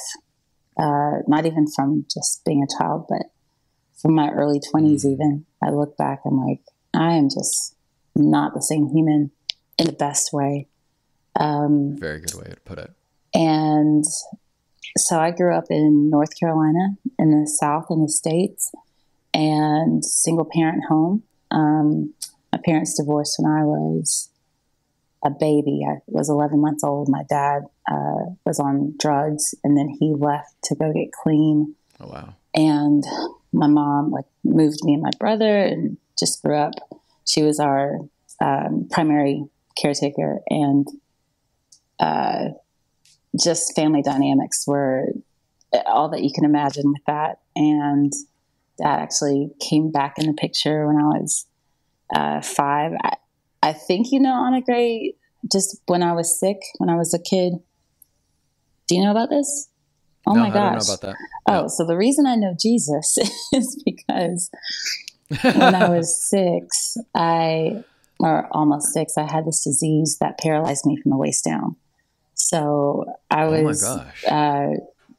Uh, 0.77 1.19
not 1.27 1.45
even 1.45 1.67
from 1.67 2.05
just 2.12 2.45
being 2.45 2.63
a 2.63 2.77
child, 2.77 3.05
but 3.09 3.23
from 4.01 4.15
my 4.15 4.29
early 4.29 4.59
20s, 4.59 5.05
even. 5.05 5.45
I 5.62 5.69
look 5.69 5.97
back, 5.97 6.21
I'm 6.25 6.38
like, 6.45 6.62
I 6.93 7.13
am 7.13 7.29
just 7.29 7.75
not 8.15 8.53
the 8.53 8.62
same 8.62 8.88
human 8.88 9.31
in 9.77 9.85
the 9.85 9.93
best 9.93 10.33
way. 10.33 10.67
Um, 11.35 11.95
very 11.97 12.19
good 12.21 12.35
way 12.35 12.50
to 12.50 12.59
put 12.62 12.79
it 12.79 12.91
and 13.33 14.05
so 14.97 15.19
I 15.19 15.31
grew 15.31 15.55
up 15.55 15.65
in 15.69 16.09
North 16.09 16.38
Carolina 16.39 16.95
in 17.17 17.31
the 17.31 17.47
South 17.47 17.88
in 17.89 18.01
the 18.01 18.09
States 18.09 18.71
and 19.33 20.03
single 20.03 20.47
parent 20.51 20.83
home. 20.87 21.23
Um, 21.51 22.13
my 22.51 22.59
parents 22.63 22.97
divorced 22.97 23.35
when 23.39 23.51
I 23.51 23.63
was 23.63 24.29
a 25.23 25.29
baby. 25.29 25.81
I 25.87 25.97
was 26.07 26.29
11 26.29 26.59
months 26.59 26.83
old. 26.83 27.09
My 27.09 27.23
dad 27.29 27.63
uh, 27.91 28.33
was 28.45 28.59
on 28.59 28.95
drugs 28.99 29.55
and 29.63 29.77
then 29.77 29.89
he 29.99 30.13
left 30.13 30.55
to 30.65 30.75
go 30.75 30.91
get 30.93 31.11
clean. 31.11 31.75
oh 31.99 32.07
wow 32.07 32.35
And 32.53 33.03
my 33.51 33.67
mom 33.67 34.11
like 34.11 34.25
moved 34.43 34.79
me 34.83 34.93
and 34.93 35.03
my 35.03 35.11
brother 35.19 35.63
and 35.63 35.97
just 36.17 36.41
grew 36.41 36.57
up. 36.57 36.73
She 37.25 37.41
was 37.41 37.59
our 37.59 37.99
um, 38.41 38.87
primary 38.91 39.45
caretaker 39.81 40.41
and 40.49 40.87
uh, 41.99 42.49
just 43.41 43.75
family 43.75 44.01
dynamics 44.01 44.65
were 44.67 45.07
all 45.85 46.09
that 46.09 46.23
you 46.23 46.31
can 46.33 46.45
imagine 46.45 46.91
with 46.91 47.03
that. 47.07 47.39
And 47.55 48.11
dad 48.77 48.99
actually 48.99 49.49
came 49.59 49.91
back 49.91 50.15
in 50.17 50.27
the 50.27 50.33
picture 50.33 50.87
when 50.87 50.97
I 50.97 51.07
was 51.07 51.47
uh, 52.15 52.41
five. 52.41 52.91
I, 53.03 53.15
I 53.61 53.73
think 53.73 54.07
you 54.11 54.19
know 54.19 54.33
Anugreh. 54.33 55.13
Just 55.51 55.81
when 55.87 56.01
I 56.03 56.13
was 56.13 56.39
sick, 56.39 56.57
when 56.77 56.89
I 56.89 56.95
was 56.95 57.13
a 57.13 57.19
kid. 57.19 57.53
Do 58.87 58.95
you 58.95 59.03
know 59.03 59.11
about 59.11 59.29
this? 59.29 59.69
Oh 60.25 60.33
no, 60.33 60.41
my 60.41 60.47
I 60.47 60.51
don't 60.51 60.73
know 60.73 60.79
gosh. 60.79 60.87
about 60.87 61.01
that. 61.01 61.15
Oh, 61.47 61.67
so 61.67 61.85
the 61.85 61.97
reason 61.97 62.25
I 62.25 62.35
know 62.35 62.55
Jesus 62.59 63.17
is 63.53 63.83
because 63.85 64.49
when 65.29 65.75
I 65.75 65.89
was 65.89 66.23
six, 66.29 66.95
I, 67.15 67.83
or 68.19 68.47
almost 68.51 68.93
six, 68.93 69.17
I 69.17 69.29
had 69.29 69.45
this 69.45 69.63
disease 69.63 70.17
that 70.21 70.39
paralyzed 70.39 70.85
me 70.85 70.97
from 71.01 71.11
the 71.11 71.17
waist 71.17 71.43
down. 71.43 71.75
So 72.35 73.05
I 73.29 73.45
was 73.45 73.83
Oh 73.83 73.97
my 73.97 74.03
gosh. 74.03 74.23
uh, 74.29 74.69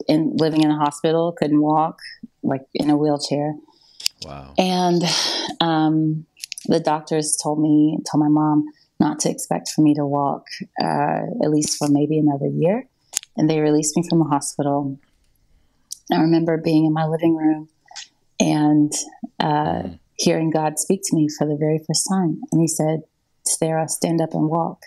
in 0.09 0.37
living 0.37 0.63
in 0.63 0.71
a 0.71 0.77
hospital, 0.77 1.33
couldn't 1.33 1.61
walk, 1.61 1.99
like 2.43 2.63
in 2.75 2.91
a 2.91 2.97
wheelchair. 2.97 3.55
Wow. 4.25 4.55
And 4.59 5.03
um, 5.61 6.27
the 6.67 6.81
doctors 6.81 7.37
told 7.43 7.61
me, 7.61 7.99
told 8.11 8.23
my 8.23 8.29
mom 8.29 8.65
not 9.01 9.19
to 9.21 9.31
expect 9.31 9.71
for 9.75 9.83
me 9.83 9.95
to 9.95 10.07
walk 10.07 10.47
uh, 10.81 11.23
at 11.43 11.51
least 11.51 11.77
for 11.79 11.89
maybe 11.89 12.19
another 12.19 12.47
year. 12.47 12.89
And 13.37 13.51
they 13.51 13.61
released 13.61 13.97
me 13.97 14.05
from 14.09 14.21
the 14.21 14.27
hospital. 14.27 14.99
I 16.13 16.21
remember 16.21 16.57
being 16.57 16.85
in 16.85 16.93
my 16.93 17.07
living 17.07 17.37
room 17.37 17.69
and 18.39 18.93
uh, 19.41 19.83
hearing 20.17 20.51
God 20.51 20.79
speak 20.79 21.01
to 21.05 21.17
me 21.17 21.29
for 21.37 21.47
the 21.47 21.57
very 21.57 21.81
first 21.87 22.07
time. 22.11 22.41
And 22.53 22.61
He 22.61 22.69
said, 22.69 23.01
Sarah, 23.45 23.89
stand 23.89 24.21
up 24.21 24.33
and 24.33 24.49
walk. 24.49 24.83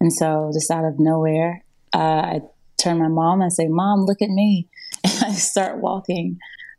And 0.00 0.12
so, 0.12 0.50
just 0.52 0.70
out 0.70 0.84
of 0.84 0.98
nowhere, 0.98 1.64
uh, 1.92 1.98
I 1.98 2.40
turn 2.82 2.98
my 2.98 3.08
mom 3.08 3.40
and 3.40 3.44
I 3.44 3.48
say, 3.48 3.68
Mom, 3.68 4.04
look 4.04 4.22
at 4.22 4.30
me. 4.30 4.68
And 5.04 5.24
I 5.24 5.32
start 5.32 5.78
walking. 5.78 6.38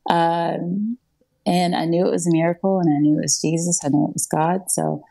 Um, 0.09 0.97
and 1.45 1.75
I 1.75 1.85
knew 1.85 2.05
it 2.05 2.11
was 2.11 2.27
a 2.27 2.31
miracle 2.31 2.79
and 2.79 2.89
I 2.93 2.99
knew 2.99 3.17
it 3.17 3.23
was 3.23 3.41
Jesus. 3.41 3.81
I 3.83 3.89
knew 3.89 4.05
it 4.07 4.13
was 4.13 4.27
God. 4.27 4.69
So 4.69 5.03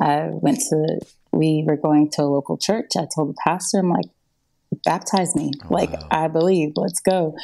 I 0.00 0.28
went 0.30 0.60
to, 0.70 1.00
we 1.30 1.62
were 1.66 1.76
going 1.76 2.10
to 2.12 2.22
a 2.22 2.24
local 2.24 2.56
church. 2.56 2.92
I 2.96 3.06
told 3.14 3.28
the 3.28 3.36
pastor, 3.44 3.80
I'm 3.80 3.90
like, 3.90 4.06
baptize 4.84 5.36
me. 5.36 5.52
like, 5.68 5.92
wow. 5.92 6.08
I 6.10 6.28
believe, 6.28 6.72
let's 6.76 7.00
go. 7.00 7.36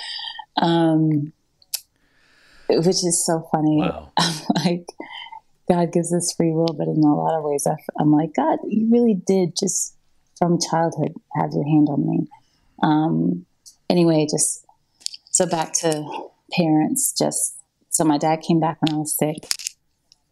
Um, 0.57 1.33
which 2.69 3.05
is 3.05 3.25
so 3.25 3.47
funny. 3.53 3.79
Wow. 3.79 4.13
I'm 4.19 4.35
like, 4.65 4.87
God 5.69 5.93
gives 5.93 6.13
us 6.13 6.35
free 6.37 6.53
will, 6.53 6.75
but 6.77 6.89
in 6.89 7.03
a 7.03 7.15
lot 7.15 7.37
of 7.37 7.45
ways, 7.45 7.67
I, 7.67 7.77
am 8.01 8.13
like, 8.13 8.35
God, 8.35 8.59
you 8.67 8.89
really 8.91 9.15
did 9.15 9.55
just 9.59 9.97
from 10.39 10.59
childhood 10.59 11.13
have 11.37 11.51
your 11.53 11.65
hand 11.65 11.89
on 11.91 12.09
me. 12.09 12.27
Um, 12.83 13.47
anyway, 13.89 14.27
just 14.31 14.65
so 15.31 15.47
back 15.47 15.73
to 15.81 16.05
parents, 16.53 17.13
just 17.17 17.57
so 17.91 18.05
my 18.05 18.19
dad 18.19 18.41
came 18.41 18.61
back 18.61 18.79
when 18.81 18.95
I 18.95 18.99
was 18.99 19.17
sick. 19.17 19.37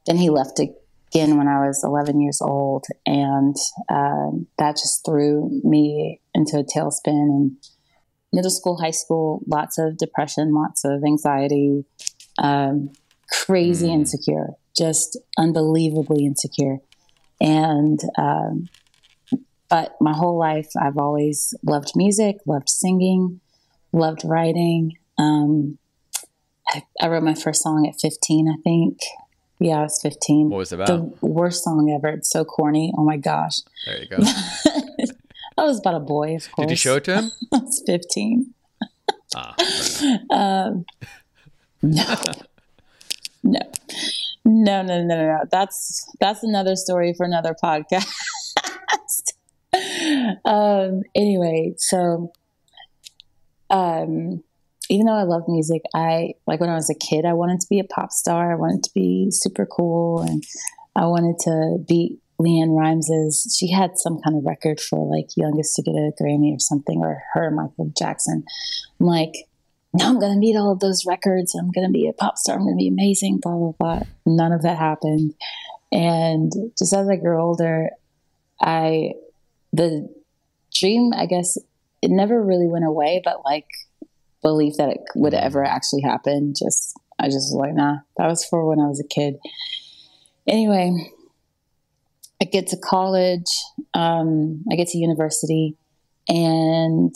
Then 0.06 0.16
he 0.16 0.30
left 0.30 0.58
again 0.58 1.36
when 1.36 1.48
I 1.48 1.66
was 1.66 1.82
11 1.84 2.20
years 2.20 2.40
old, 2.40 2.86
and 3.06 3.56
um, 3.88 4.46
that 4.58 4.76
just 4.76 5.04
threw 5.04 5.60
me 5.62 6.20
into 6.34 6.58
a 6.58 6.64
tailspin. 6.64 7.06
And 7.06 7.56
middle 8.32 8.50
school, 8.50 8.78
high 8.78 8.90
school, 8.92 9.42
lots 9.46 9.78
of 9.78 9.98
depression, 9.98 10.54
lots 10.54 10.84
of 10.84 11.02
anxiety, 11.04 11.84
um, 12.38 12.90
crazy 13.30 13.88
Mm. 13.88 13.94
insecure, 13.94 14.48
just 14.76 15.18
unbelievably 15.36 16.24
insecure. 16.24 16.78
And 17.40 18.00
um, 18.16 18.68
but 19.68 19.96
my 20.00 20.12
whole 20.14 20.38
life, 20.38 20.68
I've 20.80 20.96
always 20.96 21.54
loved 21.62 21.92
music, 21.94 22.38
loved 22.46 22.68
singing, 22.68 23.40
loved 23.92 24.22
writing. 24.24 24.96
Um, 25.18 25.78
I, 26.68 26.82
I 27.00 27.08
wrote 27.08 27.22
my 27.22 27.34
first 27.34 27.62
song 27.62 27.86
at 27.86 28.00
15, 28.00 28.48
I 28.48 28.60
think. 28.62 28.98
Yeah, 29.60 29.80
I 29.80 29.82
was 29.82 30.00
15. 30.00 30.50
What 30.50 30.58
was 30.58 30.72
it 30.72 30.76
about? 30.76 30.86
The 30.86 31.26
worst 31.26 31.64
song 31.64 31.90
ever. 31.90 32.08
It's 32.08 32.30
so 32.30 32.44
corny. 32.44 32.92
Oh 32.96 33.04
my 33.04 33.16
gosh. 33.16 33.58
there 33.86 34.00
you 34.00 34.08
go. 34.08 34.18
I 35.58 35.64
was 35.64 35.80
about 35.80 35.96
a 35.96 36.00
boy, 36.00 36.36
of 36.36 36.50
course. 36.52 36.66
Did 36.66 36.70
you 36.70 36.76
show 36.76 36.96
it 36.96 37.04
to 37.04 37.22
him? 37.22 37.32
I 37.52 37.58
was 37.58 37.82
15. 37.86 38.54
Ah. 39.34 39.54
Um, 40.30 40.86
no, 41.82 42.14
no, 43.42 43.58
no, 43.58 43.60
no, 44.44 44.82
no, 44.82 45.04
no, 45.04 45.16
no. 45.16 45.38
That's 45.50 46.08
that's 46.20 46.44
another 46.44 46.76
story 46.76 47.12
for 47.14 47.26
another 47.26 47.54
podcast. 47.60 48.08
Um, 50.44 51.02
anyway, 51.14 51.74
so 51.78 52.32
um, 53.70 54.42
even 54.88 55.06
though 55.06 55.12
I 55.12 55.24
love 55.24 55.42
music, 55.48 55.82
I 55.94 56.34
like 56.46 56.60
when 56.60 56.70
I 56.70 56.74
was 56.74 56.90
a 56.90 56.94
kid, 56.94 57.24
I 57.24 57.34
wanted 57.34 57.60
to 57.60 57.66
be 57.68 57.80
a 57.80 57.84
pop 57.84 58.12
star. 58.12 58.52
I 58.52 58.56
wanted 58.56 58.82
to 58.84 58.90
be 58.94 59.30
super 59.30 59.66
cool, 59.66 60.22
and 60.22 60.42
I 60.96 61.06
wanted 61.06 61.38
to 61.40 61.78
beat 61.86 62.18
LeAnn 62.40 62.76
Rimes's. 62.76 63.56
She 63.58 63.70
had 63.70 63.98
some 63.98 64.20
kind 64.22 64.36
of 64.36 64.44
record 64.44 64.80
for 64.80 65.06
like 65.06 65.36
youngest 65.36 65.74
to 65.76 65.82
get 65.82 65.92
a 65.92 66.12
Grammy 66.20 66.54
or 66.54 66.60
something, 66.60 67.00
or 67.00 67.22
her 67.34 67.50
Michael 67.50 67.92
Jackson. 67.96 68.44
I'm 69.00 69.06
like, 69.06 69.34
now 69.92 70.08
I'm 70.08 70.20
to 70.20 70.38
meet 70.38 70.56
all 70.56 70.72
of 70.72 70.80
those 70.80 71.04
records. 71.06 71.54
I'm 71.54 71.70
to 71.86 71.92
be 71.92 72.08
a 72.08 72.12
pop 72.12 72.38
star. 72.38 72.56
I'm 72.56 72.66
to 72.66 72.74
be 72.76 72.88
amazing. 72.88 73.40
Blah 73.42 73.56
blah 73.56 73.72
blah. 73.72 74.00
None 74.26 74.52
of 74.52 74.62
that 74.62 74.78
happened. 74.78 75.34
And 75.90 76.52
just 76.78 76.92
as 76.92 77.08
I 77.08 77.16
grew 77.16 77.40
older, 77.40 77.90
I 78.60 79.12
the 79.72 80.08
dream, 80.74 81.12
I 81.14 81.26
guess, 81.26 81.56
it 82.02 82.10
never 82.10 82.42
really 82.42 82.68
went 82.68 82.84
away. 82.84 83.20
But 83.24 83.44
like 83.44 83.66
belief 84.42 84.76
that 84.78 84.90
it 84.90 85.00
would 85.14 85.34
ever 85.34 85.64
actually 85.64 86.02
happen, 86.02 86.54
just 86.56 86.94
I 87.18 87.26
just 87.26 87.52
was 87.52 87.56
like, 87.58 87.74
nah. 87.74 87.98
That 88.16 88.28
was 88.28 88.44
for 88.44 88.66
when 88.66 88.80
I 88.80 88.86
was 88.86 89.00
a 89.00 89.06
kid. 89.06 89.38
Anyway, 90.46 91.10
I 92.40 92.44
get 92.44 92.68
to 92.68 92.76
college. 92.76 93.50
Um, 93.94 94.64
I 94.70 94.76
get 94.76 94.88
to 94.88 94.98
university, 94.98 95.76
and 96.28 97.14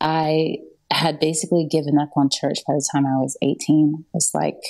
I 0.00 0.58
had 0.90 1.20
basically 1.20 1.66
given 1.70 1.98
up 1.98 2.10
on 2.16 2.28
church 2.30 2.58
by 2.66 2.74
the 2.74 2.88
time 2.92 3.06
I 3.06 3.18
was 3.18 3.36
18. 3.42 4.04
It's 4.14 4.34
like, 4.34 4.60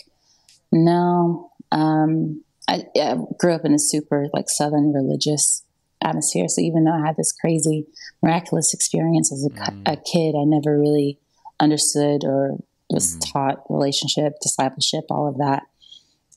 no. 0.72 1.50
Um, 1.72 2.42
I, 2.68 2.84
I 2.96 3.16
grew 3.38 3.54
up 3.54 3.64
in 3.64 3.74
a 3.74 3.78
super 3.78 4.28
like 4.32 4.48
Southern 4.48 4.92
religious 4.92 5.62
atmosphere. 6.02 6.48
So 6.48 6.60
even 6.60 6.84
though 6.84 6.92
I 6.94 7.06
had 7.06 7.16
this 7.16 7.32
crazy, 7.32 7.86
miraculous 8.22 8.72
experience 8.74 9.32
as 9.32 9.44
a, 9.44 9.50
Mm. 9.50 9.82
a 9.92 9.96
kid, 9.96 10.34
I 10.36 10.44
never 10.44 10.78
really 10.78 11.18
understood 11.58 12.24
or 12.24 12.58
was 12.90 13.16
Mhm. 13.16 13.32
taught 13.32 13.62
relationship, 13.70 14.34
discipleship, 14.40 15.04
all 15.10 15.26
of 15.28 15.36
that. 15.38 15.64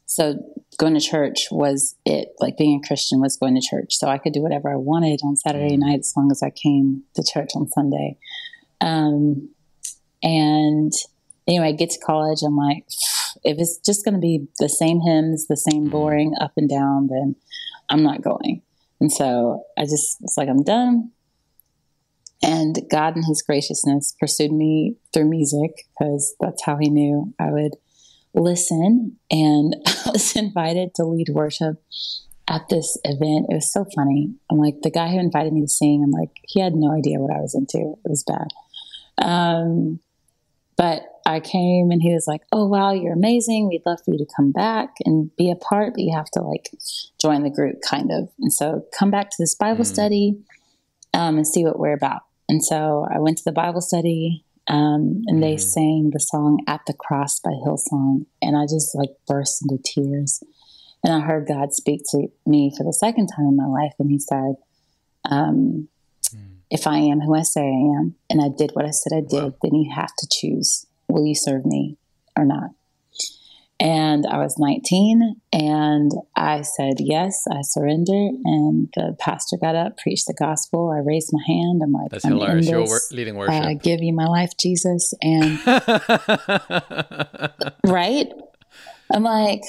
So 0.05 0.35
going 0.77 0.93
to 0.93 0.99
church 0.99 1.47
was 1.49 1.95
it. 2.05 2.33
Like 2.39 2.57
being 2.57 2.79
a 2.83 2.87
Christian 2.87 3.19
was 3.21 3.37
going 3.37 3.55
to 3.55 3.61
church. 3.61 3.95
So 3.95 4.07
I 4.07 4.17
could 4.17 4.33
do 4.33 4.41
whatever 4.41 4.71
I 4.71 4.75
wanted 4.75 5.21
on 5.23 5.35
Saturday 5.37 5.75
Mm. 5.75 5.79
night 5.79 5.99
as 5.99 6.13
long 6.15 6.29
as 6.31 6.43
I 6.43 6.49
came 6.51 7.03
to 7.15 7.23
church 7.23 7.51
on 7.55 7.67
Sunday. 7.69 8.17
Um, 8.81 9.49
and 10.21 10.91
anyway, 11.47 11.69
I 11.69 11.71
get 11.71 11.89
to 11.91 11.99
college. 11.99 12.41
I'm 12.43 12.57
like, 12.57 12.85
if 13.43 13.57
it's 13.59 13.77
just 13.79 14.03
going 14.05 14.13
to 14.15 14.19
be 14.19 14.47
the 14.59 14.69
same 14.69 14.99
hymns, 15.01 15.47
the 15.47 15.57
same 15.57 15.87
Mm. 15.87 15.91
boring 15.91 16.33
up 16.39 16.51
and 16.57 16.69
down, 16.69 17.07
then 17.07 17.35
I'm 17.89 18.03
not 18.03 18.21
going. 18.21 18.61
And 19.03 19.11
so 19.11 19.65
I 19.77 19.81
just, 19.81 20.15
it's 20.21 20.37
like, 20.37 20.47
I'm 20.47 20.63
done. 20.63 21.11
And 22.41 22.79
God, 22.89 23.17
in 23.17 23.23
His 23.23 23.41
graciousness, 23.41 24.15
pursued 24.17 24.53
me 24.53 24.95
through 25.11 25.29
music 25.29 25.71
because 25.89 26.33
that's 26.39 26.63
how 26.63 26.77
He 26.77 26.89
knew 26.89 27.33
I 27.37 27.51
would 27.51 27.73
listen. 28.33 29.17
And 29.29 29.75
I 29.85 30.11
was 30.11 30.37
invited 30.37 30.95
to 30.95 31.03
lead 31.03 31.27
worship 31.33 31.83
at 32.47 32.69
this 32.69 32.97
event. 33.03 33.47
It 33.49 33.55
was 33.55 33.73
so 33.73 33.85
funny. 33.93 34.35
I'm 34.49 34.57
like, 34.57 34.75
the 34.83 34.89
guy 34.89 35.09
who 35.09 35.19
invited 35.19 35.51
me 35.51 35.59
to 35.59 35.67
sing, 35.67 36.01
I'm 36.01 36.11
like, 36.11 36.31
he 36.43 36.61
had 36.61 36.73
no 36.73 36.93
idea 36.93 37.19
what 37.19 37.35
I 37.35 37.41
was 37.41 37.55
into. 37.55 37.97
It 38.05 38.09
was 38.09 38.23
bad. 38.23 38.47
Um, 39.17 39.99
but 40.77 41.03
I 41.25 41.39
came 41.39 41.91
and 41.91 42.01
he 42.01 42.13
was 42.13 42.25
like, 42.27 42.41
"Oh 42.51 42.65
wow, 42.67 42.91
you're 42.91 43.13
amazing. 43.13 43.67
We'd 43.67 43.83
love 43.85 43.99
for 44.03 44.11
you 44.11 44.17
to 44.17 44.33
come 44.35 44.51
back 44.51 44.89
and 45.05 45.29
be 45.37 45.49
a 45.51 45.55
part, 45.55 45.93
but 45.93 46.01
you 46.03 46.13
have 46.15 46.29
to 46.31 46.41
like 46.41 46.69
join 47.21 47.43
the 47.43 47.49
group, 47.49 47.77
kind 47.87 48.11
of. 48.11 48.29
And 48.39 48.51
so 48.51 48.83
come 48.97 49.11
back 49.11 49.29
to 49.29 49.35
this 49.39 49.55
Bible 49.55 49.83
Mm. 49.83 49.93
study 49.93 50.37
um, 51.13 51.37
and 51.37 51.47
see 51.47 51.63
what 51.63 51.79
we're 51.79 51.93
about." 51.93 52.21
And 52.49 52.63
so 52.63 53.05
I 53.09 53.19
went 53.19 53.37
to 53.37 53.43
the 53.45 53.51
Bible 53.53 53.81
study, 53.81 54.45
um, 54.67 55.21
and 55.27 55.41
they 55.41 55.55
Mhm. 55.55 55.59
sang 55.61 56.09
the 56.11 56.19
song 56.19 56.59
"At 56.67 56.81
the 56.87 56.93
Cross" 56.93 57.39
by 57.39 57.51
Hillsong, 57.51 58.25
and 58.41 58.57
I 58.57 58.63
just 58.63 58.93
like 58.95 59.11
burst 59.27 59.61
into 59.63 59.81
tears. 59.83 60.41
And 61.05 61.13
I 61.13 61.19
heard 61.19 61.47
God 61.47 61.73
speak 61.73 62.01
to 62.11 62.27
me 62.45 62.71
for 62.77 62.83
the 62.83 62.93
second 62.93 63.27
time 63.27 63.45
in 63.47 63.55
my 63.57 63.67
life, 63.67 63.93
and 63.99 64.09
He 64.09 64.19
said, 64.19 64.55
um, 65.29 65.55
Mm. 65.55 65.87
If 66.73 66.87
I 66.87 66.97
am 66.97 67.21
who 67.21 67.35
I 67.35 67.43
say 67.43 67.61
I 67.61 67.99
am, 67.99 68.15
and 68.29 68.41
I 68.41 68.49
did 68.57 68.71
what 68.73 68.85
I 68.85 68.91
said 68.91 69.13
I 69.15 69.21
did, 69.21 69.43
Wow. 69.43 69.53
then 69.61 69.75
you 69.75 69.91
have 69.93 70.13
to 70.17 70.27
choose 70.29 70.85
will 71.07 71.25
you 71.25 71.35
serve 71.35 71.65
me 71.65 71.97
or 72.35 72.45
not? 72.45 72.71
And 73.79 74.25
I 74.25 74.37
was 74.37 74.57
19 74.57 75.35
and 75.51 76.11
I 76.35 76.61
said, 76.61 76.95
Yes, 76.99 77.45
I 77.51 77.61
surrender. 77.61 78.29
And 78.45 78.89
the 78.95 79.15
pastor 79.19 79.57
got 79.57 79.75
up, 79.75 79.97
preached 79.97 80.27
the 80.27 80.33
gospel. 80.33 80.89
I 80.89 80.99
raised 80.99 81.31
my 81.33 81.43
hand. 81.45 81.81
I'm 81.83 81.91
like, 81.91 82.09
That's 82.09 82.25
I'm 82.25 82.33
hilarious. 82.33 82.69
You 82.69 82.77
were 82.77 82.85
wor- 82.85 82.99
leading 83.11 83.37
I 83.37 83.73
give 83.73 84.01
you 84.01 84.13
my 84.13 84.25
life, 84.25 84.51
Jesus. 84.59 85.13
And 85.21 85.59
right? 87.85 88.27
I'm 89.13 89.23
like, 89.23 89.61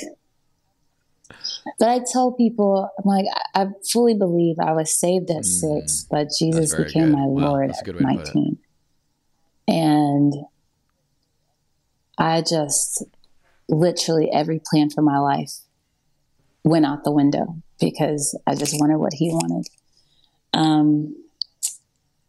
but 1.79 1.89
I 1.89 2.01
tell 2.13 2.33
people, 2.33 2.89
I'm 2.99 3.05
like, 3.09 3.27
I, 3.55 3.67
fully 3.91 4.15
believe 4.15 4.57
I 4.61 4.73
was 4.73 4.99
saved 4.99 5.31
at 5.31 5.43
Mm. 5.43 5.45
six, 5.45 6.07
but 6.11 6.29
Jesus 6.39 6.75
became 6.75 7.11
good. 7.11 7.19
my 7.19 7.27
Wow, 7.27 7.51
Lord 7.51 7.69
that's 7.71 7.83
a 7.83 7.85
good 7.85 7.97
at 7.97 8.03
way 8.03 8.13
to 8.13 8.19
put 8.19 8.27
it. 8.29 8.35
19. 8.35 8.59
And 9.67 10.33
I 12.19 12.41
just 12.43 13.05
literally 13.69 14.31
every 14.33 14.61
plan 14.71 14.91
for 14.91 15.03
my 15.03 15.19
life 15.19 15.53
went 16.65 16.87
out 16.87 17.05
the 17.05 17.11
window 17.11 17.57
because 17.81 18.39
I 18.47 18.55
just 18.55 18.79
wanted 18.79 18.99
what 18.99 19.15
he 19.15 19.31
wanted. 19.31 19.67
Um, 20.53 21.17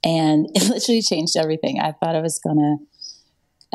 and 0.03 0.47
it 0.55 0.69
literally 0.69 1.01
changed 1.01 1.35
everything. 1.37 1.79
I 1.79 1.91
thought 1.91 2.15
I 2.15 2.21
was 2.21 2.39
going 2.39 2.57
to 2.57 2.77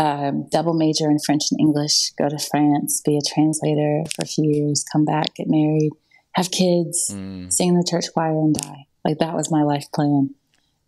um, 0.00 0.46
double 0.50 0.72
major 0.72 1.10
in 1.10 1.18
French 1.18 1.42
and 1.50 1.60
English, 1.60 2.12
go 2.18 2.26
to 2.26 2.38
France, 2.38 3.02
be 3.04 3.18
a 3.18 3.20
translator 3.20 4.02
for 4.16 4.22
a 4.22 4.26
few 4.26 4.50
years, 4.50 4.82
come 4.90 5.04
back, 5.04 5.34
get 5.34 5.46
married, 5.46 5.90
have 6.32 6.50
kids, 6.50 7.10
mm. 7.12 7.52
sing 7.52 7.68
in 7.68 7.74
the 7.74 7.86
church 7.88 8.06
choir, 8.14 8.30
and 8.30 8.54
die. 8.54 8.86
Like 9.04 9.18
that 9.18 9.34
was 9.34 9.50
my 9.50 9.62
life 9.62 9.86
plan. 9.92 10.34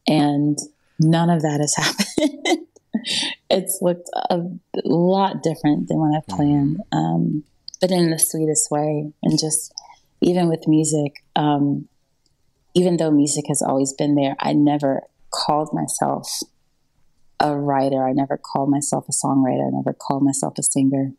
And 0.09 0.59
none 0.99 1.29
of 1.29 1.43
that 1.43 1.61
has 1.61 1.75
happened. 1.77 2.67
it's 3.51 3.81
looked 3.83 4.09
a 4.31 4.41
lot 4.83 5.43
different 5.43 5.89
than 5.89 5.99
what 5.99 6.17
I 6.17 6.21
mm. 6.21 6.35
planned, 6.35 6.81
um, 6.91 7.45
but 7.83 7.91
in 7.91 8.09
the 8.09 8.19
sweetest 8.19 8.71
way. 8.71 9.13
And 9.23 9.39
just 9.39 9.75
even 10.23 10.49
with 10.49 10.67
music, 10.67 11.23
um, 11.37 11.87
even 12.73 12.97
though 12.97 13.11
music 13.11 13.45
has 13.49 13.61
always 13.61 13.93
been 13.93 14.15
there, 14.15 14.37
I 14.41 14.55
never 14.55 15.03
called 15.31 15.75
myself 15.75 16.31
a 17.43 17.59
writer. 17.59 18.07
I 18.07 18.13
never 18.13 18.39
called 18.39 18.71
myself 18.71 19.07
a 19.09 19.13
songwriter. 19.13 19.67
I 19.67 19.77
never 19.77 19.93
called 19.93 20.23
myself 20.23 20.55
a 20.59 20.63
singer. 20.63 21.13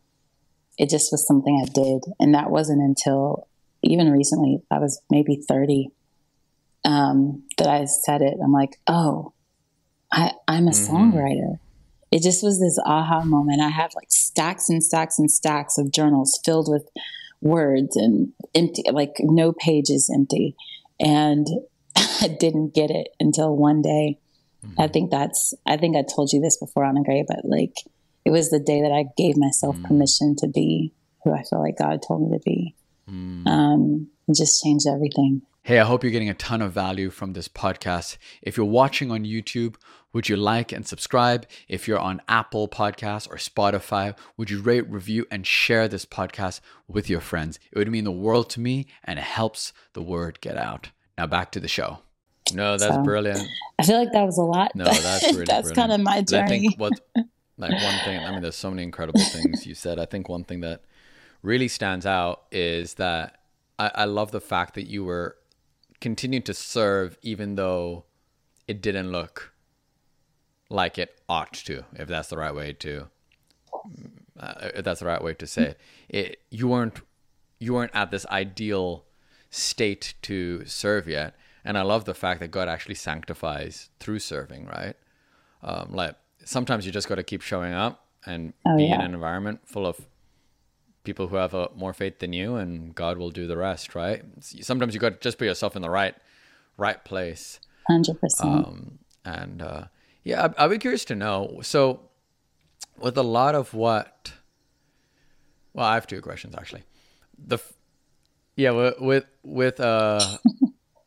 It 0.78 0.90
just 0.90 1.12
was 1.12 1.26
something 1.26 1.62
I 1.62 1.70
did. 1.72 2.04
And 2.18 2.34
that 2.34 2.50
wasn't 2.50 2.80
until 2.80 3.46
even 3.82 4.10
recently, 4.10 4.62
I 4.70 4.78
was 4.78 5.02
maybe 5.10 5.36
30, 5.36 5.90
um, 6.84 7.44
that 7.58 7.68
I 7.68 7.84
said 7.84 8.22
it. 8.22 8.38
I'm 8.42 8.52
like, 8.52 8.80
oh, 8.86 9.34
I, 10.10 10.32
I'm 10.48 10.66
a 10.66 10.70
mm-hmm. 10.70 10.96
songwriter. 10.96 11.58
It 12.10 12.22
just 12.22 12.42
was 12.42 12.60
this 12.60 12.78
aha 12.84 13.24
moment. 13.24 13.60
I 13.60 13.68
have 13.68 13.92
like 13.94 14.10
stacks 14.10 14.70
and 14.70 14.82
stacks 14.82 15.18
and 15.18 15.30
stacks 15.30 15.78
of 15.78 15.92
journals 15.92 16.40
filled 16.44 16.70
with 16.70 16.88
words 17.40 17.96
and 17.96 18.32
empty, 18.54 18.84
like 18.90 19.14
no 19.20 19.52
pages 19.52 20.10
empty. 20.12 20.56
And 20.98 21.46
I 21.96 22.28
didn't 22.28 22.74
get 22.74 22.90
it 22.90 23.08
until 23.20 23.54
one 23.54 23.82
day. 23.82 24.18
Mm-hmm. 24.64 24.80
I 24.80 24.88
think 24.88 25.10
that's, 25.10 25.54
I 25.66 25.76
think 25.76 25.96
I 25.96 26.02
told 26.02 26.32
you 26.32 26.40
this 26.40 26.56
before, 26.56 26.84
Anugreh, 26.84 27.24
but 27.26 27.44
like 27.44 27.74
it 28.24 28.30
was 28.30 28.50
the 28.50 28.60
day 28.60 28.80
that 28.82 28.92
I 28.92 29.06
gave 29.16 29.36
myself 29.36 29.76
mm-hmm. 29.76 29.86
permission 29.86 30.36
to 30.36 30.48
be 30.48 30.92
who 31.24 31.32
I 31.32 31.42
feel 31.42 31.60
like 31.60 31.78
God 31.78 32.02
told 32.06 32.30
me 32.30 32.36
to 32.36 32.42
be. 32.44 32.74
Mm. 33.10 33.46
Um, 33.46 34.08
it 34.28 34.36
just 34.36 34.62
changed 34.62 34.86
everything. 34.86 35.42
Hey, 35.62 35.78
I 35.78 35.84
hope 35.84 36.02
you're 36.02 36.12
getting 36.12 36.28
a 36.28 36.34
ton 36.34 36.60
of 36.60 36.72
value 36.72 37.08
from 37.08 37.32
this 37.32 37.48
podcast. 37.48 38.18
If 38.42 38.56
you're 38.56 38.66
watching 38.66 39.10
on 39.10 39.24
YouTube, 39.24 39.76
would 40.12 40.28
you 40.28 40.36
like 40.36 40.72
and 40.72 40.86
subscribe? 40.86 41.46
If 41.68 41.88
you're 41.88 41.98
on 41.98 42.20
Apple 42.28 42.68
Podcasts 42.68 43.28
or 43.28 43.36
Spotify, 43.36 44.16
would 44.36 44.50
you 44.50 44.60
rate, 44.60 44.88
review, 44.90 45.26
and 45.30 45.46
share 45.46 45.88
this 45.88 46.04
podcast 46.04 46.60
with 46.86 47.08
your 47.08 47.20
friends? 47.20 47.58
It 47.72 47.78
would 47.78 47.90
mean 47.90 48.04
the 48.04 48.12
world 48.12 48.50
to 48.50 48.60
me 48.60 48.86
and 49.04 49.18
it 49.18 49.22
helps 49.22 49.72
the 49.94 50.02
word 50.02 50.40
get 50.42 50.58
out. 50.58 50.90
Now 51.16 51.26
back 51.26 51.50
to 51.52 51.60
the 51.60 51.68
show. 51.68 52.00
No, 52.52 52.76
that's 52.76 52.94
so, 52.94 53.02
brilliant. 53.02 53.46
I 53.78 53.84
feel 53.84 53.98
like 53.98 54.12
that 54.12 54.24
was 54.24 54.38
a 54.38 54.42
lot. 54.42 54.74
No, 54.74 54.84
that's 54.84 55.32
really 55.32 55.44
that's 55.48 55.70
kind 55.72 55.92
of 55.92 56.00
my 56.00 56.20
journey. 56.22 56.42
I 56.42 56.48
think 56.48 56.78
what 56.78 56.92
like 57.56 57.72
one 57.72 57.98
thing. 58.04 58.20
I 58.20 58.32
mean, 58.32 58.42
there's 58.42 58.56
so 58.56 58.70
many 58.70 58.82
incredible 58.82 59.20
things 59.20 59.66
you 59.66 59.74
said. 59.74 59.98
I 59.98 60.04
think 60.04 60.28
one 60.28 60.44
thing 60.44 60.60
that 60.60 60.82
really 61.42 61.68
stands 61.68 62.04
out 62.04 62.42
is 62.50 62.94
that 62.94 63.38
I, 63.78 63.90
I 63.94 64.04
love 64.04 64.30
the 64.30 64.40
fact 64.40 64.74
that 64.74 64.88
you 64.88 65.04
were 65.04 65.36
continued 66.00 66.44
to 66.46 66.54
serve 66.54 67.16
even 67.22 67.54
though 67.54 68.04
it 68.66 68.82
didn't 68.82 69.10
look 69.10 69.52
like 70.68 70.98
it 70.98 71.20
ought 71.28 71.52
to, 71.52 71.84
if 71.94 72.08
that's 72.08 72.28
the 72.28 72.36
right 72.36 72.54
way 72.54 72.72
to, 72.72 73.08
uh, 74.38 74.70
if 74.74 74.84
that's 74.84 75.00
the 75.00 75.06
right 75.06 75.22
way 75.22 75.34
to 75.34 75.46
say 75.46 75.62
it. 75.62 75.80
it. 76.08 76.40
You 76.50 76.68
weren't, 76.68 77.00
you 77.58 77.74
weren't 77.74 77.94
at 77.94 78.10
this 78.10 78.26
ideal 78.26 79.04
state 79.50 80.14
to 80.22 80.64
serve 80.64 81.06
yet, 81.06 81.36
and 81.64 81.78
I 81.78 81.82
love 81.82 82.04
the 82.04 82.14
fact 82.14 82.40
that 82.40 82.50
God 82.50 82.68
actually 82.68 82.94
sanctifies 82.94 83.90
through 84.00 84.18
serving. 84.18 84.66
Right, 84.66 84.94
um, 85.62 85.92
like 85.92 86.16
sometimes 86.44 86.86
you 86.86 86.92
just 86.92 87.08
got 87.08 87.16
to 87.16 87.22
keep 87.22 87.42
showing 87.42 87.72
up 87.72 88.06
and 88.26 88.52
oh, 88.66 88.76
be 88.76 88.84
yeah. 88.84 88.96
in 88.96 89.00
an 89.00 89.14
environment 89.14 89.60
full 89.64 89.86
of 89.86 90.06
people 91.04 91.28
who 91.28 91.36
have 91.36 91.54
a, 91.54 91.68
more 91.74 91.92
faith 91.92 92.18
than 92.18 92.32
you, 92.32 92.56
and 92.56 92.94
God 92.94 93.18
will 93.18 93.30
do 93.30 93.46
the 93.46 93.56
rest. 93.56 93.94
Right? 93.94 94.22
Sometimes 94.40 94.94
you 94.94 95.00
got 95.00 95.14
to 95.14 95.20
just 95.20 95.38
put 95.38 95.46
yourself 95.46 95.76
in 95.76 95.82
the 95.82 95.90
right, 95.90 96.14
right 96.76 97.02
place. 97.04 97.60
Hundred 97.88 98.12
um, 98.12 98.18
percent. 98.18 99.00
And 99.24 99.62
uh, 99.62 99.84
yeah, 100.22 100.44
I'd, 100.44 100.56
I'd 100.56 100.70
be 100.70 100.78
curious 100.78 101.04
to 101.06 101.14
know. 101.14 101.60
So, 101.62 102.00
with 102.98 103.16
a 103.16 103.22
lot 103.22 103.54
of 103.54 103.74
what, 103.74 104.32
well, 105.72 105.86
I 105.86 105.94
have 105.94 106.06
two 106.06 106.20
questions 106.20 106.54
actually. 106.56 106.82
The, 107.46 107.58
yeah, 108.56 108.70
with 108.70 109.00
with 109.00 109.24
with 109.42 109.80
uh. 109.80 110.38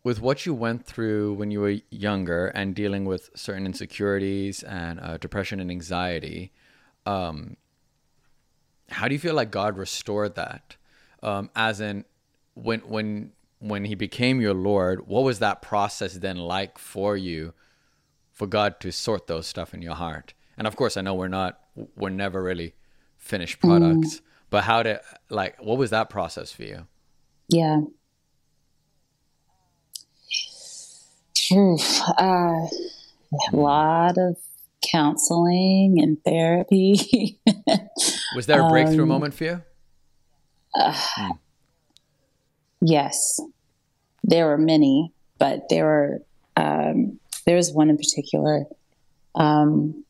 With 0.08 0.22
what 0.22 0.46
you 0.46 0.54
went 0.54 0.86
through 0.86 1.34
when 1.34 1.52
you 1.52 1.60
were 1.60 1.76
younger 1.90 2.48
and 2.48 2.74
dealing 2.74 3.04
with 3.04 3.30
certain 3.36 3.66
insecurities 3.66 4.64
and 4.64 5.02
uh, 5.02 5.18
depression 5.18 5.60
and 5.60 5.70
anxiety, 5.70 6.50
um, 7.06 7.58
how 8.88 9.10
do 9.10 9.14
you 9.14 9.20
feel 9.20 9.34
like 9.34 9.52
God 9.52 9.78
restored 9.78 10.36
that? 10.36 10.78
Um, 11.22 11.50
as 11.58 11.82
in, 11.82 12.06
when 12.54 12.80
when 12.88 13.34
when 13.60 13.84
He 13.84 13.96
became 13.96 14.40
your 14.40 14.54
Lord, 14.54 15.10
what 15.10 15.26
was 15.26 15.40
that 15.40 15.62
process 15.62 16.14
then 16.14 16.38
like 16.38 16.78
for 16.78 17.18
you, 17.18 17.54
for 18.32 18.48
God 18.48 18.80
to 18.80 18.94
sort 18.94 19.28
those 19.28 19.46
stuff 19.46 19.74
in 19.74 19.82
your 19.82 19.96
heart? 19.96 20.34
And 20.58 20.68
of 20.68 20.78
course, 20.78 20.96
I 20.96 21.02
know 21.02 21.16
we're 21.16 21.28
not, 21.28 21.60
we're 21.98 22.12
never 22.12 22.42
really 22.42 22.76
finished 23.18 23.60
products, 23.60 24.16
mm. 24.16 24.22
but 24.50 24.64
how 24.64 24.84
did 24.84 25.00
like 25.30 25.62
what 25.62 25.78
was 25.78 25.90
that 25.90 26.10
process 26.10 26.54
for 26.54 26.64
you? 26.64 26.88
Yeah. 27.50 27.82
Oof, 31.52 32.02
uh, 32.18 32.68
a 32.68 32.70
lot 33.54 34.18
of 34.18 34.38
counseling 34.82 35.98
and 36.02 36.22
therapy. 36.24 37.40
Was 38.36 38.46
there 38.48 38.62
a 38.62 38.70
breakthrough 38.70 39.04
um, 39.04 39.10
moment 39.10 39.34
for 39.34 39.44
you? 39.44 39.62
Uh, 40.76 40.92
mm. 40.92 41.40
Yes, 42.82 43.40
there 44.24 44.46
were 44.46 44.58
many, 44.58 45.14
but 45.40 45.70
there 45.70 45.86
were 45.86 46.20
um, 46.56 47.20
there 47.46 47.56
was 47.56 47.72
one 47.72 47.90
in 47.90 47.98
particular. 47.98 48.66
Um, 49.36 50.04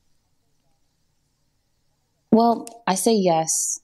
well, 2.31 2.67
I 2.87 2.95
say 2.95 3.13
yes. 3.13 3.79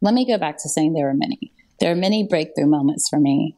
Let 0.00 0.14
me 0.14 0.26
go 0.26 0.38
back 0.38 0.58
to 0.58 0.68
saying 0.68 0.94
there 0.94 1.06
were 1.06 1.14
many. 1.14 1.52
There 1.80 1.92
are 1.92 1.96
many 1.96 2.24
breakthrough 2.24 2.66
moments 2.66 3.08
for 3.08 3.20
me, 3.20 3.56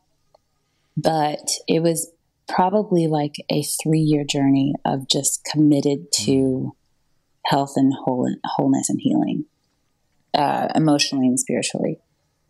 but 0.96 1.48
it 1.68 1.80
was 1.80 2.10
probably 2.54 3.06
like 3.06 3.36
a 3.50 3.62
three 3.62 4.00
year 4.00 4.24
journey 4.24 4.74
of 4.84 5.08
just 5.08 5.44
committed 5.44 6.10
to 6.12 6.30
mm. 6.30 6.70
health 7.46 7.72
and 7.76 7.92
whole, 8.04 8.34
wholeness 8.44 8.90
and 8.90 9.00
healing, 9.00 9.44
uh, 10.34 10.68
emotionally 10.74 11.26
and 11.26 11.38
spiritually. 11.38 11.98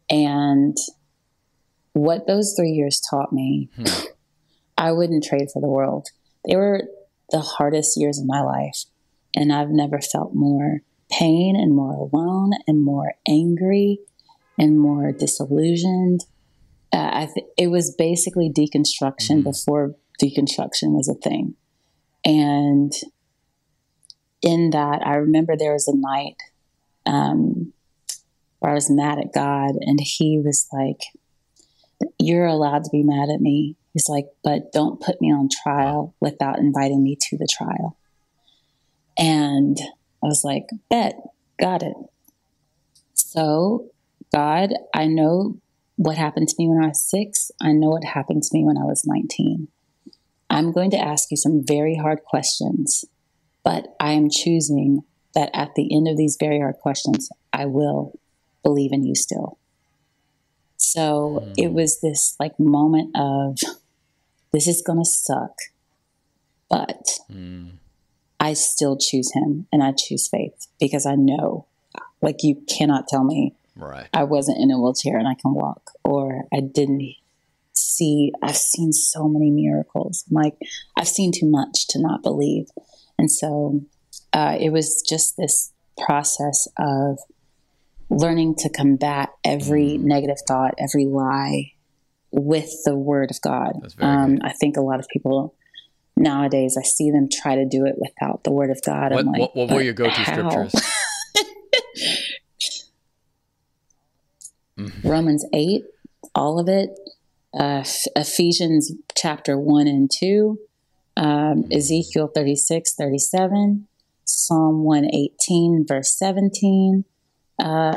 And 0.09 0.77
what 1.93 2.27
those 2.27 2.55
three 2.57 2.71
years 2.71 3.01
taught 3.01 3.33
me, 3.33 3.69
hmm. 3.77 4.07
I 4.77 4.93
wouldn't 4.93 5.25
trade 5.25 5.49
for 5.53 5.61
the 5.61 5.69
world. 5.69 6.09
They 6.49 6.57
were 6.57 6.83
the 7.31 7.41
hardest 7.41 7.97
years 7.97 8.19
of 8.19 8.27
my 8.27 8.41
life. 8.41 8.85
And 9.35 9.53
I've 9.53 9.71
never 9.71 10.01
felt 10.01 10.35
more 10.35 10.81
pain 11.11 11.57
and 11.57 11.75
more 11.75 11.93
alone 11.93 12.53
and 12.67 12.83
more 12.83 13.15
angry 13.29 14.01
and 14.59 14.79
more 14.79 15.13
disillusioned 15.13 16.25
uh, 16.93 17.27
th- 17.27 17.47
it 17.57 17.69
was 17.69 17.95
basically 17.97 18.51
deconstruction 18.51 19.39
mm-hmm. 19.39 19.51
before 19.51 19.95
deconstruction 20.21 20.93
was 20.93 21.09
a 21.09 21.15
thing. 21.15 21.55
And 22.25 22.93
in 24.43 24.71
that, 24.71 25.07
I 25.07 25.15
remember 25.15 25.57
there 25.57 25.73
was 25.73 25.89
a 25.89 25.97
night 25.97 26.37
um, 27.07 27.73
where 28.59 28.73
I 28.73 28.75
was 28.75 28.91
mad 28.91 29.19
at 29.19 29.33
God, 29.33 29.73
and 29.81 29.99
He 30.01 30.41
was 30.45 30.69
like, 30.73 31.01
You're 32.19 32.47
allowed 32.47 32.85
to 32.85 32.91
be 32.91 33.03
mad 33.03 33.29
at 33.33 33.41
me. 33.41 33.77
He's 33.93 34.09
like, 34.09 34.27
But 34.43 34.73
don't 34.73 35.01
put 35.01 35.21
me 35.21 35.33
on 35.33 35.49
trial 35.63 36.15
without 36.21 36.59
inviting 36.59 37.03
me 37.03 37.17
to 37.29 37.37
the 37.37 37.49
trial. 37.51 37.97
And 39.19 39.79
I 40.23 40.27
was 40.27 40.45
like, 40.45 40.67
Bet, 40.89 41.15
got 41.59 41.83
it. 41.83 41.95
So, 43.15 43.87
God, 44.33 44.71
I 44.95 45.07
know 45.07 45.59
what 46.01 46.17
happened 46.17 46.49
to 46.49 46.55
me 46.59 46.67
when 46.67 46.83
I 46.83 46.89
was 46.89 47.03
six. 47.03 47.51
I 47.61 47.73
know 47.73 47.91
what 47.91 48.05
happened 48.05 48.43
to 48.45 48.51
me 48.55 48.65
when 48.65 48.79
I 48.79 48.85
was 48.85 49.05
19. 49.05 49.69
I'm 50.49 50.73
going 50.73 50.91
to 50.93 50.97
ask 50.97 51.31
you 51.31 51.37
some 51.37 51.63
very 51.63 51.95
hard 51.97 52.25
questions, 52.25 53.05
but 53.63 53.89
I 54.01 54.13
am 54.13 54.31
choosing 54.31 55.03
that 55.35 55.51
at 55.53 55.75
the 55.75 55.95
end 55.95 56.09
of 56.09 56.17
these 56.17 56.39
very 56.41 56.59
hard 56.59 56.77
questions, 56.77 57.29
I 57.53 57.67
will 57.67 58.19
believe 58.63 58.95
in 58.95 59.05
you 59.05 59.15
still. 59.15 59.59
So 60.79 61.43
mm. 61.45 61.55
it 61.59 61.73
was 61.73 62.01
this 62.01 62.35
like 62.41 62.59
moment 62.59 63.15
of 63.15 63.59
this 64.55 64.67
is 64.67 64.81
going 64.81 65.01
to 65.01 65.05
suck, 65.05 65.53
but 66.71 67.09
mm. 67.31 67.73
I 68.41 68.55
still 68.55 68.97
choose 68.97 69.35
him 69.35 69.67
and 69.71 69.83
I 69.83 69.93
choose 69.93 70.29
faith 70.29 70.67
because 70.81 71.05
I 71.05 71.15
know, 71.15 71.67
like, 72.23 72.43
you 72.43 72.63
cannot 72.67 73.07
tell 73.07 73.23
me 73.23 73.55
Right. 73.81 74.09
I 74.13 74.25
wasn't 74.25 74.59
in 74.59 74.71
a 74.71 74.79
wheelchair 74.79 75.19
and 75.19 75.29
I 75.29 75.35
can 75.35 75.55
walk, 75.55 75.91
or 76.05 76.45
I 76.53 76.61
didn't 76.61 77.15
see. 77.73 78.33
I've 78.43 78.57
seen 78.57 78.93
so 78.93 79.29
many 79.29 79.51
miracles. 79.51 80.25
I'm 80.29 80.35
like, 80.35 80.57
I've 80.97 81.09
seen 81.09 81.33
too 81.33 81.49
much 81.49 81.89
to 81.89 82.01
not 82.01 82.23
believe. 82.23 82.67
And 83.19 83.31
so 83.31 83.81
uh, 84.33 84.57
it 84.61 84.71
was 84.71 85.03
just 85.09 85.37
this 85.37 85.73
process 86.05 86.69
of 86.79 87.19
learning 88.09 88.57
to 88.57 88.69
combat 88.69 89.31
every 89.45 89.99
negative 89.99 90.39
thought, 90.47 90.75
every 90.79 91.07
lie 91.07 91.73
with 92.33 92.71
the 92.85 92.97
word 92.97 93.31
of 93.31 93.41
God. 93.41 93.73
Um. 93.99 94.39
I 94.43 94.53
think 94.53 94.77
a 94.77 94.81
lot 94.81 95.01
of 95.01 95.07
people 95.09 95.55
nowadays, 96.17 96.77
I 96.79 96.83
see 96.83 97.11
them 97.11 97.29
try 97.31 97.57
to 97.57 97.65
do 97.65 97.87
it 97.87 97.95
without 97.97 98.45
the 98.45 98.53
word 98.53 98.71
of 98.71 98.81
God. 98.83 99.13
What, 99.13 99.21
I'm 99.21 99.27
like, 99.27 99.41
what, 99.41 99.57
what 99.57 99.71
were 99.71 99.83
your 99.83 99.95
go-to 99.95 100.11
how?" 100.11 100.51
scriptures? 100.51 100.75
Romans 105.05 105.45
8, 105.53 105.85
all 106.35 106.59
of 106.59 106.69
it, 106.69 106.91
uh, 107.55 107.85
Ephesians 108.17 108.93
chapter 109.17 109.59
1 109.59 109.87
and 109.87 110.11
2, 110.11 110.59
um, 111.17 111.65
Ezekiel 111.73 112.31
36, 112.35 112.95
37, 112.95 113.87
Psalm 114.25 114.85
118, 114.85 115.85
verse 115.87 116.17
17. 116.17 117.05
Uh, 117.59 117.97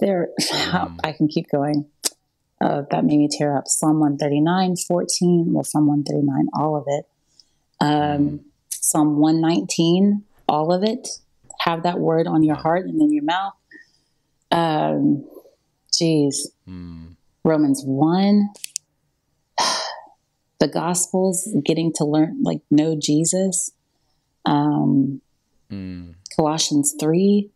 there, 0.00 0.28
I 1.04 1.12
can 1.12 1.28
keep 1.28 1.48
going. 1.50 1.86
Uh, 2.60 2.82
that 2.90 3.04
made 3.04 3.18
me 3.18 3.28
tear 3.30 3.56
up. 3.56 3.68
Psalm 3.68 4.00
139, 4.00 4.76
14, 4.76 5.52
well, 5.52 5.64
Psalm 5.64 5.86
139, 5.86 6.48
all 6.54 6.76
of 6.76 6.84
it. 6.88 7.06
Um, 7.80 8.40
Psalm 8.70 9.18
119, 9.18 10.24
all 10.48 10.72
of 10.72 10.82
it. 10.82 11.08
Have 11.60 11.84
that 11.84 11.98
word 12.00 12.26
on 12.26 12.42
your 12.42 12.56
heart 12.56 12.86
and 12.86 13.00
in 13.00 13.12
your 13.12 13.24
mouth. 13.24 13.54
Um, 14.50 15.24
geez. 15.98 16.50
Romans 17.44 17.82
1. 17.84 18.48
The 20.60 20.66
Gospels, 20.66 21.48
getting 21.64 21.92
to 21.94 22.04
learn, 22.04 22.42
like, 22.42 22.62
know 22.70 22.96
Jesus. 23.00 23.70
Um, 24.44 25.20
Mm, 25.70 26.14
Colossians 26.34 26.94
3. 26.98 27.50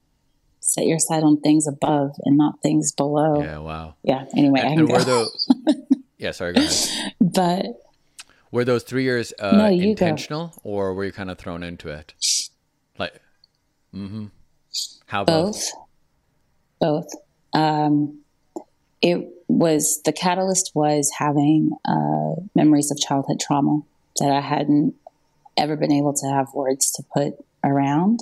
Set 0.61 0.87
your 0.87 0.98
sight 1.00 1.22
on 1.24 1.40
things 1.40 1.66
above 1.66 2.14
and 2.24 2.37
not 2.37 2.61
things 2.62 2.92
below. 2.92 3.40
Yeah. 3.42 3.59
Wow. 3.59 3.94
Yeah. 4.05 4.26
Anyway, 4.37 4.61
I 4.61 4.64
can 4.68 4.78
and 4.81 4.88
go. 4.88 4.98
those? 5.02 5.48
yeah. 6.18 6.31
Sorry. 6.31 6.52
Go 6.52 6.61
ahead. 6.62 7.14
but 7.20 7.66
Were 8.52 8.64
those 8.64 8.85
three 8.85 9.02
years 9.02 9.33
uh, 9.40 9.50
No, 9.57 9.66
you 9.68 9.83
go. 9.83 9.90
intentional, 9.90 10.52
or 10.62 10.94
were 10.94 11.05
you 11.05 11.11
kind 11.12 11.31
of 11.31 11.38
thrown 11.38 11.62
into 11.64 11.88
it? 11.88 12.14
Like, 12.98 13.14
mm-hmm. 13.94 14.26
How 15.07 15.24
both? 15.24 15.68
both 16.81 17.09
both 17.11 17.61
um, 17.61 18.20
it 19.03 19.29
was 19.49 20.01
the 20.05 20.12
catalyst 20.12 20.73
was 20.75 21.11
having 21.19 21.71
uh, 21.85 22.41
memories 22.55 22.91
of 22.91 22.99
childhood 22.99 23.41
trauma 23.41 23.83
that 24.19 24.31
i 24.31 24.41
hadn't 24.41 24.95
ever 25.57 25.77
been 25.77 25.93
able 25.93 26.15
to 26.15 26.27
have 26.27 26.55
words 26.55 26.91
to 26.93 27.03
put 27.15 27.35
around. 27.65 28.21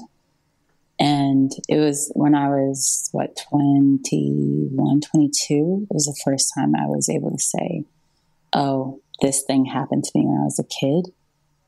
And 0.98 1.50
it 1.68 1.78
was 1.78 2.12
when 2.14 2.34
i 2.34 2.48
was 2.48 3.08
what 3.12 3.40
21 3.50 5.00
22 5.00 5.86
it 5.90 5.94
was 5.94 6.04
the 6.04 6.20
first 6.22 6.52
time 6.54 6.74
i 6.74 6.86
was 6.86 7.08
able 7.08 7.30
to 7.30 7.38
say 7.38 7.84
oh 8.52 9.00
this 9.22 9.42
thing 9.46 9.64
happened 9.64 10.04
to 10.04 10.10
me 10.14 10.26
when 10.26 10.40
i 10.40 10.44
was 10.44 10.58
a 10.58 10.64
kid. 10.64 11.12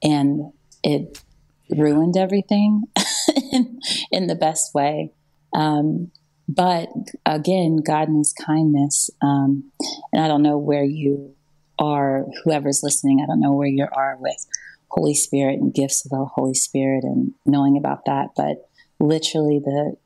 And 0.03 0.53
it 0.83 1.23
ruined 1.71 2.17
everything 2.17 2.83
in, 3.53 3.81
in 4.11 4.27
the 4.27 4.35
best 4.35 4.75
way. 4.75 5.13
Um, 5.55 6.11
but 6.55 6.89
again, 7.27 7.77
God 7.77 8.09
and 8.09 8.19
His 8.19 8.33
kindness, 8.33 9.11
um, 9.21 9.71
and 10.13 10.23
I 10.23 10.29
don't 10.29 10.43
know 10.43 10.59
where 10.59 10.85
you 10.85 11.35
are, 11.79 12.25
whoever's 12.45 12.83
listening, 12.83 13.21
I 13.23 13.27
don't 13.27 13.41
know 13.41 13.53
where 13.53 13.69
you 13.69 13.87
are 13.93 14.17
with 14.19 14.47
Holy 14.89 15.15
Spirit 15.15 15.59
and 15.59 15.75
gifts 15.75 16.05
of 16.05 16.11
the 16.11 16.25
Holy 16.25 16.55
Spirit 16.55 17.05
and 17.05 17.33
knowing 17.47 17.77
about 17.77 18.05
that, 18.07 18.31
but 18.37 18.69
literally 19.01 19.59
the 19.59 19.97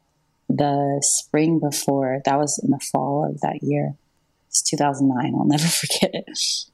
the 0.49 1.03
spring 1.03 1.59
before 1.59 2.21
that 2.25 2.39
was 2.39 2.61
in 2.63 2.71
the 2.71 2.79
fall 2.93 3.29
of 3.29 3.41
that 3.41 3.59
year. 3.63 3.95
It's 4.49 4.63
2009. 4.63 5.35
I'll 5.35 5.45
never 5.45 5.65
forget 5.67 6.11
it. 6.15 6.25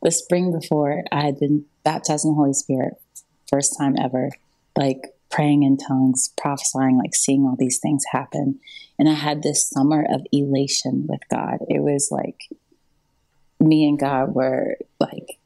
The 0.02 0.10
spring 0.10 0.52
before 0.52 1.02
I 1.10 1.22
had 1.22 1.38
been 1.38 1.64
baptized 1.84 2.26
in 2.26 2.32
the 2.32 2.36
Holy 2.36 2.52
Spirit, 2.52 2.94
first 3.48 3.76
time 3.78 3.94
ever, 3.98 4.30
like 4.76 5.14
praying 5.32 5.62
in 5.64 5.78
tongues, 5.78 6.32
prophesying, 6.36 6.98
like 6.98 7.14
seeing 7.14 7.44
all 7.44 7.56
these 7.58 7.78
things 7.80 8.04
happen. 8.12 8.60
And 8.98 9.08
I 9.08 9.14
had 9.14 9.42
this 9.42 9.68
summer 9.68 10.04
of 10.08 10.24
elation 10.30 11.06
with 11.08 11.20
God. 11.30 11.58
It 11.68 11.80
was 11.80 12.10
like 12.12 12.38
me 13.58 13.88
and 13.88 13.98
God 13.98 14.34
were 14.34 14.76
like, 15.00 15.38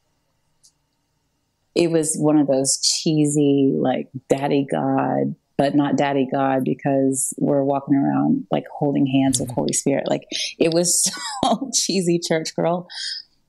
it 1.73 1.89
was 1.89 2.17
one 2.17 2.37
of 2.37 2.47
those 2.47 2.79
cheesy, 2.81 3.71
like 3.73 4.09
daddy 4.27 4.67
God, 4.69 5.35
but 5.57 5.73
not 5.73 5.95
daddy 5.95 6.27
God 6.31 6.63
because 6.65 7.33
we're 7.37 7.63
walking 7.63 7.95
around 7.95 8.45
like 8.51 8.65
holding 8.71 9.07
hands 9.07 9.39
with 9.39 9.49
mm-hmm. 9.49 9.55
Holy 9.55 9.73
Spirit. 9.73 10.07
Like 10.07 10.23
it 10.59 10.73
was 10.73 11.09
so 11.43 11.71
cheesy, 11.73 12.19
church 12.19 12.55
girl, 12.55 12.87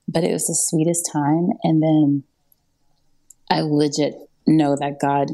but 0.07 0.25
it 0.25 0.33
was 0.33 0.47
the 0.47 0.55
sweetest 0.55 1.11
time. 1.13 1.51
And 1.65 1.83
then 1.83 2.23
I 3.51 3.63
legit 3.63 4.15
know 4.47 4.77
that 4.77 5.01
God 5.01 5.33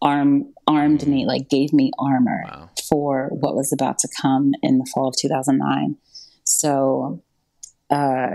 arm 0.00 0.52
armed 0.66 1.06
me, 1.06 1.26
like 1.26 1.48
gave 1.48 1.72
me 1.72 1.90
armor 1.98 2.44
Wow. 2.46 2.70
for 2.88 3.28
what 3.30 3.54
was 3.56 3.72
about 3.72 3.98
to 4.00 4.08
come 4.20 4.52
in 4.62 4.78
the 4.78 4.86
fall 4.92 5.08
of 5.08 5.16
2009. 5.16 5.96
So, 6.44 7.22
uh, 7.90 8.28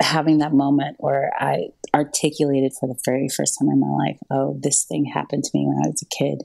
having 0.00 0.38
that 0.38 0.52
moment 0.52 0.96
where 0.98 1.32
I 1.38 1.68
articulated 1.94 2.72
for 2.78 2.88
the 2.88 2.98
very 3.04 3.28
first 3.28 3.58
time 3.58 3.68
in 3.70 3.80
my 3.80 3.88
life, 3.88 4.18
oh, 4.30 4.58
this 4.60 4.84
thing 4.84 5.04
happened 5.06 5.44
to 5.44 5.50
me 5.54 5.64
when 5.66 5.78
I 5.84 5.88
was 5.88 6.02
a 6.02 6.06
kid, 6.06 6.42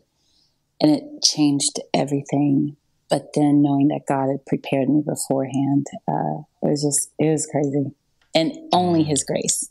and 0.79 0.91
it 0.91 1.03
changed 1.23 1.79
everything. 1.93 2.75
But 3.09 3.33
then 3.33 3.63
knowing 3.63 3.87
that 3.87 4.01
God 4.07 4.29
had 4.29 4.45
prepared 4.45 4.87
me 4.87 5.01
beforehand, 5.01 5.87
uh, 6.07 6.43
it 6.61 6.69
was 6.69 6.83
just, 6.83 7.09
it 7.17 7.29
was 7.29 7.47
crazy. 7.47 7.91
And 8.35 8.53
only 8.71 9.03
His 9.03 9.23
grace. 9.23 9.69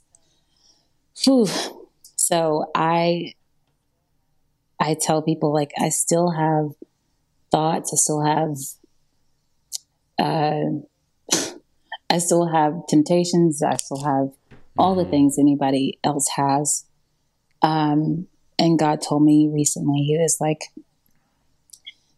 Whew. 1.24 1.46
So 2.16 2.70
I 2.74 3.34
I 4.80 4.94
tell 5.00 5.22
people 5.22 5.52
like 5.52 5.72
I 5.78 5.88
still 5.88 6.30
have 6.32 6.70
thoughts, 7.50 7.92
I 7.92 7.96
still 7.96 8.22
have 8.24 8.56
uh, 10.18 10.70
I 12.10 12.18
still 12.18 12.46
have 12.48 12.74
temptations, 12.88 13.62
I 13.62 13.76
still 13.76 14.04
have 14.04 14.28
all 14.76 14.94
the 14.94 15.04
things 15.04 15.36
anybody 15.38 15.98
else 16.04 16.28
has. 16.36 16.84
Um, 17.62 18.28
and 18.58 18.78
God 18.78 19.00
told 19.00 19.24
me 19.24 19.50
recently, 19.52 20.00
He 20.00 20.16
was 20.16 20.38
like, 20.40 20.60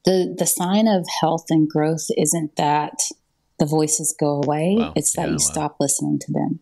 the 0.04 0.34
the 0.38 0.46
sign 0.46 0.86
of 0.88 1.06
health 1.20 1.46
and 1.50 1.68
growth 1.68 2.06
isn't 2.16 2.56
that 2.56 2.94
the 3.58 3.66
voices 3.66 4.14
go 4.18 4.40
away; 4.42 4.76
Wow. 4.78 4.92
it's 4.96 5.12
that 5.14 5.22
Yeah, 5.26 5.32
you 5.32 5.32
wow. 5.34 5.52
stop 5.52 5.76
listening 5.80 6.18
to 6.20 6.32
them, 6.32 6.60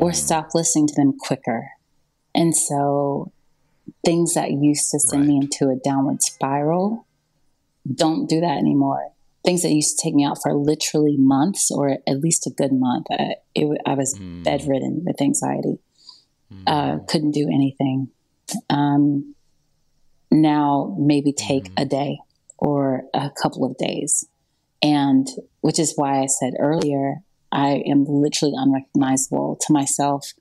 or 0.00 0.12
stop 0.12 0.48
listening 0.54 0.86
to 0.88 0.94
them 0.94 1.14
quicker. 1.18 1.68
And 2.34 2.54
so, 2.54 3.32
things 4.04 4.34
that 4.34 4.50
used 4.50 4.90
to 4.90 4.98
send 4.98 5.26
me 5.26 5.36
into 5.36 5.68
a 5.68 5.76
downward 5.76 6.22
spiral 6.22 7.06
don't 7.94 8.28
do 8.28 8.40
that 8.40 8.58
anymore. 8.58 9.12
Things 9.44 9.62
that 9.62 9.70
used 9.70 9.98
to 9.98 10.02
take 10.02 10.14
me 10.14 10.24
out 10.24 10.38
for 10.42 10.52
literally 10.54 11.16
months, 11.16 11.70
or 11.70 11.98
at 12.06 12.20
least 12.20 12.46
a 12.46 12.50
good 12.50 12.72
month, 12.72 13.06
uh, 13.10 13.34
it, 13.54 13.80
I 13.86 13.94
was 13.94 14.18
bedridden 14.18 15.04
with 15.06 15.20
anxiety. 15.22 15.78
Uh, 16.66 16.98
couldn't 17.08 17.32
do 17.32 17.48
anything. 17.52 18.08
Um, 18.70 19.34
now, 20.30 20.96
maybe 20.98 21.32
take 21.32 21.70
a 21.76 21.84
day 21.84 22.18
or 22.58 23.04
a 23.14 23.30
couple 23.30 23.64
of 23.64 23.76
days, 23.76 24.26
and 24.82 25.28
which 25.60 25.78
is 25.78 25.94
why 25.96 26.20
I 26.20 26.26
said 26.26 26.54
earlier, 26.58 27.16
I 27.52 27.82
am 27.86 28.04
literally 28.04 28.54
unrecognizable 28.56 29.58
to 29.66 29.72
myself 29.72 30.32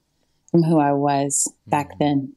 from 0.51 0.63
who 0.63 0.79
I 0.79 0.93
was 0.93 1.51
back 1.67 1.99
then. 1.99 2.33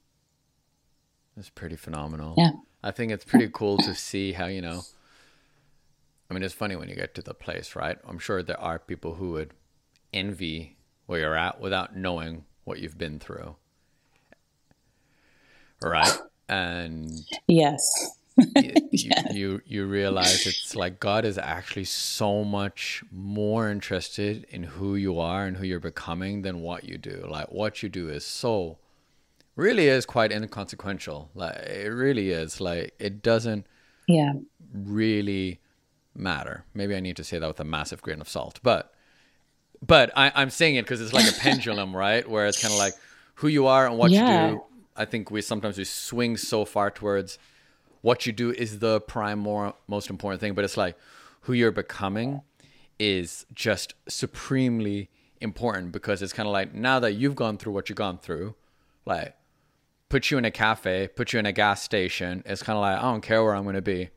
That's 1.40 1.48
pretty 1.48 1.76
phenomenal. 1.76 2.34
Yeah. 2.36 2.50
I 2.82 2.90
think 2.90 3.12
it's 3.12 3.24
pretty 3.24 3.48
cool 3.50 3.78
to 3.78 3.94
see 3.94 4.32
how, 4.32 4.44
you 4.44 4.60
know, 4.60 4.82
I 6.28 6.34
mean, 6.34 6.42
it's 6.42 6.52
funny 6.52 6.76
when 6.76 6.90
you 6.90 6.94
get 6.94 7.14
to 7.14 7.22
the 7.22 7.32
place, 7.32 7.74
right? 7.74 7.96
I'm 8.06 8.18
sure 8.18 8.42
there 8.42 8.60
are 8.60 8.78
people 8.78 9.14
who 9.14 9.30
would 9.30 9.54
envy 10.12 10.76
where 11.06 11.20
you're 11.20 11.34
at 11.34 11.58
without 11.58 11.96
knowing 11.96 12.44
what 12.64 12.78
you've 12.78 12.98
been 12.98 13.18
through. 13.18 13.56
Right? 15.80 16.12
And 16.46 17.10
Yes. 17.46 18.18
you, 18.56 18.74
you, 18.92 19.10
you 19.30 19.62
you 19.64 19.86
realize 19.86 20.46
it's 20.46 20.76
like 20.76 21.00
God 21.00 21.24
is 21.24 21.38
actually 21.38 21.86
so 21.86 22.44
much 22.44 23.02
more 23.10 23.70
interested 23.70 24.46
in 24.50 24.64
who 24.64 24.94
you 24.94 25.18
are 25.18 25.46
and 25.46 25.56
who 25.56 25.64
you're 25.64 25.80
becoming 25.80 26.42
than 26.42 26.60
what 26.60 26.84
you 26.84 26.98
do. 26.98 27.26
Like 27.30 27.50
what 27.50 27.82
you 27.82 27.88
do 27.88 28.10
is 28.10 28.26
so 28.26 28.76
really 29.56 29.88
is 29.88 30.06
quite 30.06 30.32
inconsequential. 30.32 31.30
Like 31.34 31.56
it 31.56 31.90
really 31.90 32.30
is. 32.30 32.60
Like 32.60 32.94
it 32.98 33.22
doesn't 33.22 33.66
yeah 34.06 34.32
really 34.72 35.60
matter. 36.14 36.64
Maybe 36.74 36.94
I 36.94 37.00
need 37.00 37.16
to 37.16 37.24
say 37.24 37.38
that 37.38 37.46
with 37.46 37.60
a 37.60 37.64
massive 37.64 38.02
grain 38.02 38.20
of 38.20 38.28
salt, 38.28 38.60
but 38.62 38.94
but 39.84 40.10
I, 40.16 40.32
I'm 40.34 40.50
saying 40.50 40.76
it 40.76 40.82
because 40.82 41.00
it's 41.00 41.12
like 41.12 41.28
a 41.28 41.32
pendulum, 41.40 41.96
right? 41.96 42.28
Where 42.28 42.46
it's 42.46 42.60
kind 42.60 42.72
of 42.72 42.78
like 42.78 42.94
who 43.34 43.48
you 43.48 43.66
are 43.66 43.86
and 43.86 43.98
what 43.98 44.10
yeah. 44.10 44.50
you 44.50 44.54
do. 44.54 44.62
I 44.96 45.04
think 45.04 45.30
we 45.30 45.40
sometimes 45.40 45.78
we 45.78 45.84
swing 45.84 46.36
so 46.36 46.64
far 46.64 46.90
towards 46.90 47.38
what 48.02 48.26
you 48.26 48.32
do 48.32 48.50
is 48.50 48.78
the 48.78 49.00
prime 49.00 49.38
more 49.38 49.74
most 49.88 50.10
important 50.10 50.40
thing, 50.40 50.54
but 50.54 50.64
it's 50.64 50.76
like 50.76 50.96
who 51.42 51.52
you're 51.52 51.72
becoming 51.72 52.42
is 52.98 53.46
just 53.54 53.94
supremely 54.08 55.08
important 55.40 55.90
because 55.90 56.20
it's 56.20 56.34
kind 56.34 56.46
of 56.46 56.52
like 56.52 56.74
now 56.74 57.00
that 57.00 57.12
you've 57.12 57.34
gone 57.34 57.56
through 57.56 57.72
what 57.72 57.88
you've 57.88 57.96
gone 57.96 58.18
through, 58.18 58.54
like 59.06 59.34
put 60.10 60.30
you 60.30 60.36
in 60.36 60.44
a 60.44 60.50
cafe, 60.50 61.08
put 61.08 61.32
you 61.32 61.38
in 61.38 61.46
a 61.46 61.52
gas 61.52 61.82
station, 61.82 62.42
it's 62.44 62.62
kind 62.62 62.76
of 62.76 62.82
like 62.82 62.98
I 62.98 63.02
don't 63.02 63.22
care 63.22 63.42
where 63.42 63.54
I'm 63.54 63.62
going 63.62 63.76
to 63.76 63.80
be. 63.82 64.10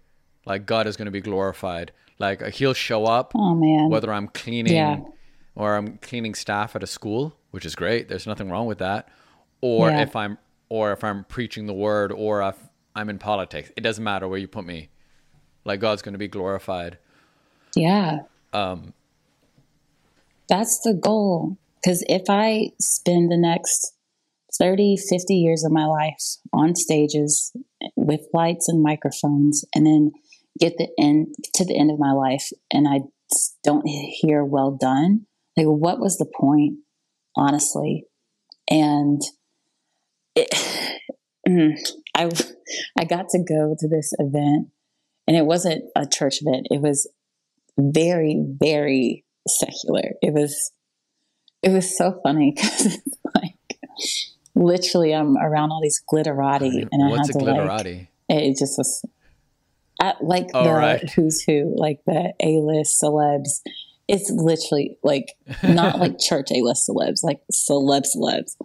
Like 0.45 0.65
God 0.65 0.87
is 0.87 0.97
going 0.97 1.05
to 1.05 1.11
be 1.11 1.21
glorified. 1.21 1.93
Like 2.19 2.45
he'll 2.55 2.73
show 2.73 3.05
up 3.05 3.31
oh, 3.35 3.55
man. 3.55 3.89
whether 3.89 4.11
I'm 4.11 4.27
cleaning 4.27 4.73
yeah. 4.73 4.99
or 5.55 5.75
I'm 5.75 5.99
cleaning 5.99 6.35
staff 6.35 6.75
at 6.75 6.83
a 6.83 6.87
school, 6.87 7.37
which 7.51 7.65
is 7.65 7.75
great. 7.75 8.09
There's 8.09 8.27
nothing 8.27 8.49
wrong 8.49 8.65
with 8.65 8.79
that. 8.79 9.07
Or 9.61 9.89
yeah. 9.89 10.01
if 10.01 10.15
I'm 10.15 10.37
or 10.67 10.91
if 10.91 11.03
I'm 11.03 11.23
preaching 11.23 11.67
the 11.67 11.73
word 11.73 12.11
or 12.11 12.41
if 12.41 12.57
I'm 12.95 13.09
in 13.09 13.19
politics. 13.19 13.71
It 13.77 13.81
doesn't 13.81 14.03
matter 14.03 14.27
where 14.27 14.39
you 14.39 14.47
put 14.47 14.65
me. 14.65 14.89
Like 15.63 15.79
God's 15.79 16.01
going 16.01 16.13
to 16.13 16.19
be 16.19 16.27
glorified. 16.27 16.97
Yeah. 17.75 18.19
Um 18.51 18.93
that's 20.49 20.81
the 20.81 20.93
goal. 20.93 21.57
Because 21.81 22.03
if 22.07 22.23
I 22.29 22.71
spend 22.79 23.31
the 23.31 23.37
next 23.37 23.93
30, 24.59 24.97
50 24.97 25.35
years 25.35 25.63
of 25.63 25.71
my 25.71 25.85
life 25.85 26.37
on 26.53 26.75
stages 26.75 27.51
with 27.95 28.21
lights 28.33 28.67
and 28.67 28.81
microphones, 28.81 29.65
and 29.73 29.85
then 29.85 30.11
get 30.59 30.77
the 30.77 30.89
end 30.99 31.33
to 31.55 31.65
the 31.65 31.77
end 31.77 31.91
of 31.91 31.99
my 31.99 32.11
life 32.11 32.49
and 32.71 32.87
I 32.87 33.01
don't 33.63 33.87
hear 33.87 34.43
well 34.43 34.71
done, 34.71 35.25
like 35.57 35.65
what 35.65 35.99
was 35.99 36.17
the 36.17 36.31
point, 36.39 36.79
honestly? 37.35 38.05
And 38.69 39.21
it, 40.35 40.49
mm, 41.47 41.73
I 42.15 42.29
I 42.97 43.05
got 43.05 43.29
to 43.29 43.39
go 43.39 43.75
to 43.77 43.87
this 43.87 44.13
event, 44.17 44.69
and 45.27 45.37
it 45.37 45.45
wasn't 45.45 45.85
a 45.95 46.07
church 46.07 46.41
event. 46.41 46.67
It 46.69 46.81
was 46.81 47.09
very, 47.77 48.43
very 48.59 49.25
secular. 49.47 50.11
It 50.21 50.33
was 50.33 50.71
it 51.61 51.69
was 51.69 51.97
so 51.97 52.19
funny 52.23 52.53
because 52.55 52.85
it's 52.85 53.17
like 53.35 53.55
literally 54.55 55.13
I'm 55.13 55.37
around 55.37 55.71
all 55.71 55.81
these 55.81 56.01
glitterati 56.11 56.87
and 56.91 57.09
What's 57.09 57.29
I 57.29 57.33
had 57.33 57.39
to 57.39 57.45
glitterati? 57.45 58.07
like 58.29 58.43
it 58.43 58.57
just 58.57 58.77
was 58.77 59.05
at, 60.01 60.23
like 60.23 60.49
oh, 60.53 60.63
the 60.63 60.71
right. 60.71 61.09
who's 61.11 61.41
who, 61.43 61.73
like 61.77 61.99
the 62.05 62.33
A 62.41 62.59
list 62.59 63.01
celebs. 63.01 63.61
It's 64.07 64.29
literally 64.29 64.97
like 65.03 65.33
not 65.63 65.99
like 65.99 66.19
church 66.19 66.51
A 66.51 66.61
list 66.61 66.89
celebs, 66.89 67.23
like 67.23 67.41
celeb 67.51 68.05
celebs. 68.15 68.55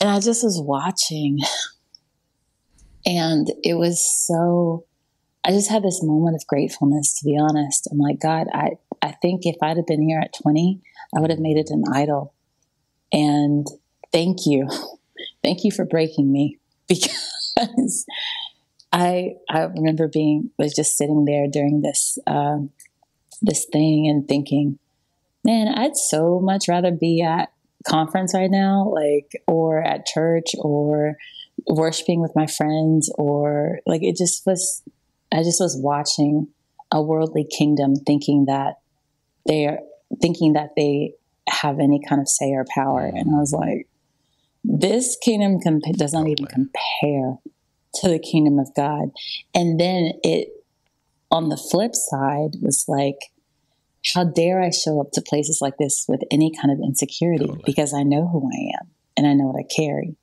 And 0.00 0.08
I 0.08 0.20
just 0.20 0.42
was 0.42 0.60
watching 0.62 1.38
and 3.06 3.48
it 3.62 3.74
was 3.74 4.04
so 4.26 4.84
I 5.44 5.52
just 5.52 5.70
had 5.70 5.82
this 5.82 6.02
moment 6.02 6.36
of 6.36 6.46
gratefulness 6.46 7.18
to 7.18 7.24
be 7.24 7.38
honest. 7.38 7.88
I'm 7.90 7.98
like, 7.98 8.20
God, 8.20 8.46
I 8.52 8.72
I 9.02 9.12
think 9.22 9.42
if 9.44 9.56
I'd 9.62 9.76
have 9.76 9.86
been 9.86 10.02
here 10.02 10.20
at 10.20 10.34
20, 10.42 10.80
I 11.16 11.20
would 11.20 11.30
have 11.30 11.38
made 11.38 11.56
it 11.56 11.70
an 11.70 11.84
idol. 11.92 12.34
And 13.12 13.66
thank 14.12 14.46
you. 14.46 14.68
Thank 15.42 15.64
you 15.64 15.70
for 15.70 15.84
breaking 15.84 16.30
me 16.30 16.58
because 16.88 18.06
I 18.92 19.34
I 19.48 19.62
remember 19.62 20.08
being 20.08 20.50
was 20.58 20.74
just 20.74 20.96
sitting 20.96 21.24
there 21.24 21.46
during 21.50 21.82
this 21.82 22.18
um, 22.26 22.70
this 23.42 23.66
thing 23.72 24.08
and 24.08 24.26
thinking, 24.26 24.78
man, 25.44 25.68
I'd 25.68 25.96
so 25.96 26.40
much 26.40 26.68
rather 26.68 26.90
be 26.90 27.22
at 27.22 27.52
conference 27.86 28.34
right 28.34 28.50
now, 28.50 28.92
like 28.92 29.32
or 29.46 29.82
at 29.82 30.06
church 30.06 30.54
or 30.58 31.16
worshiping 31.66 32.20
with 32.20 32.32
my 32.34 32.46
friends 32.46 33.10
or 33.16 33.80
like 33.86 34.02
it 34.02 34.16
just 34.16 34.44
was. 34.46 34.82
I 35.32 35.44
just 35.44 35.60
was 35.60 35.78
watching 35.80 36.48
a 36.90 37.00
worldly 37.00 37.44
kingdom, 37.44 37.94
thinking 37.94 38.46
that 38.46 38.80
they 39.46 39.66
are 39.66 39.78
thinking 40.20 40.54
that 40.54 40.70
they 40.76 41.14
have 41.48 41.78
any 41.78 42.00
kind 42.06 42.20
of 42.20 42.28
say 42.28 42.50
or 42.50 42.66
power. 42.74 43.06
And 43.06 43.34
I 43.34 43.38
was 43.38 43.52
like, 43.52 43.86
this 44.64 45.16
kingdom 45.22 45.60
comp- 45.60 45.82
does 45.96 46.12
not 46.12 46.26
oh, 46.26 46.28
even 46.28 46.46
compare 46.46 47.38
to 47.94 48.08
the 48.08 48.18
kingdom 48.18 48.58
of 48.58 48.74
God. 48.74 49.10
And 49.54 49.80
then 49.80 50.12
it, 50.22 50.48
on 51.30 51.48
the 51.48 51.56
flip 51.56 51.94
side, 51.94 52.56
was 52.60 52.84
like, 52.88 53.16
how 54.14 54.24
dare 54.24 54.62
I 54.62 54.70
show 54.70 55.00
up 55.00 55.10
to 55.12 55.22
places 55.22 55.58
like 55.60 55.76
this 55.78 56.06
with 56.08 56.22
any 56.30 56.52
kind 56.54 56.72
of 56.72 56.78
insecurity 56.82 57.46
totally. 57.46 57.62
because 57.66 57.92
I 57.92 58.02
know 58.02 58.26
who 58.28 58.48
I 58.48 58.80
am 58.80 58.90
and 59.16 59.26
I 59.26 59.34
know 59.34 59.46
what 59.46 59.60
I 59.60 59.66
carry. 59.74 60.16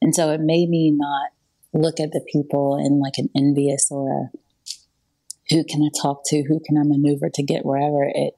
And 0.00 0.14
so 0.14 0.30
it 0.30 0.40
made 0.40 0.68
me 0.68 0.90
not 0.90 1.30
look 1.72 1.98
at 2.00 2.12
the 2.12 2.24
people 2.32 2.78
in 2.78 3.00
like 3.00 3.18
an 3.18 3.28
envious 3.36 3.88
or 3.90 4.10
a 4.10 4.38
who 5.50 5.64
can 5.64 5.82
I 5.82 5.90
talk 6.00 6.22
to, 6.26 6.42
who 6.42 6.60
can 6.60 6.76
I 6.76 6.82
maneuver 6.84 7.30
to 7.32 7.42
get 7.42 7.64
wherever. 7.64 8.02
It 8.02 8.34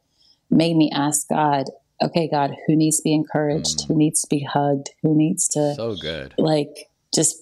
made 0.51 0.77
me 0.77 0.91
ask 0.95 1.29
God, 1.29 1.67
okay, 2.03 2.29
God, 2.31 2.55
who 2.67 2.77
needs 2.77 2.99
to 2.99 3.03
be 3.03 3.15
encouraged? 3.15 3.81
Mm. 3.81 3.89
Who 3.89 3.99
needs 3.99 4.21
to 4.23 4.27
be 4.29 4.41
hugged? 4.41 4.91
Who 5.03 5.17
needs 5.17 5.49
to 5.49 5.75
so 5.75 5.97
good 5.97 6.35
like 6.39 6.89
just 7.15 7.37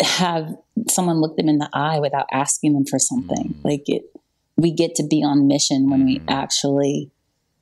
have 0.00 0.54
someone 0.88 1.20
look 1.20 1.36
them 1.36 1.48
in 1.48 1.58
the 1.58 1.68
eye 1.72 1.98
without 2.00 2.26
asking 2.32 2.74
them 2.74 2.84
for 2.84 2.98
something. 2.98 3.54
Mm. 3.54 3.64
Like 3.64 3.88
it, 3.88 4.04
we 4.56 4.72
get 4.72 4.94
to 4.96 5.06
be 5.06 5.22
on 5.22 5.46
mission 5.46 5.90
when 5.90 6.02
mm. 6.02 6.06
we 6.06 6.22
actually 6.28 7.10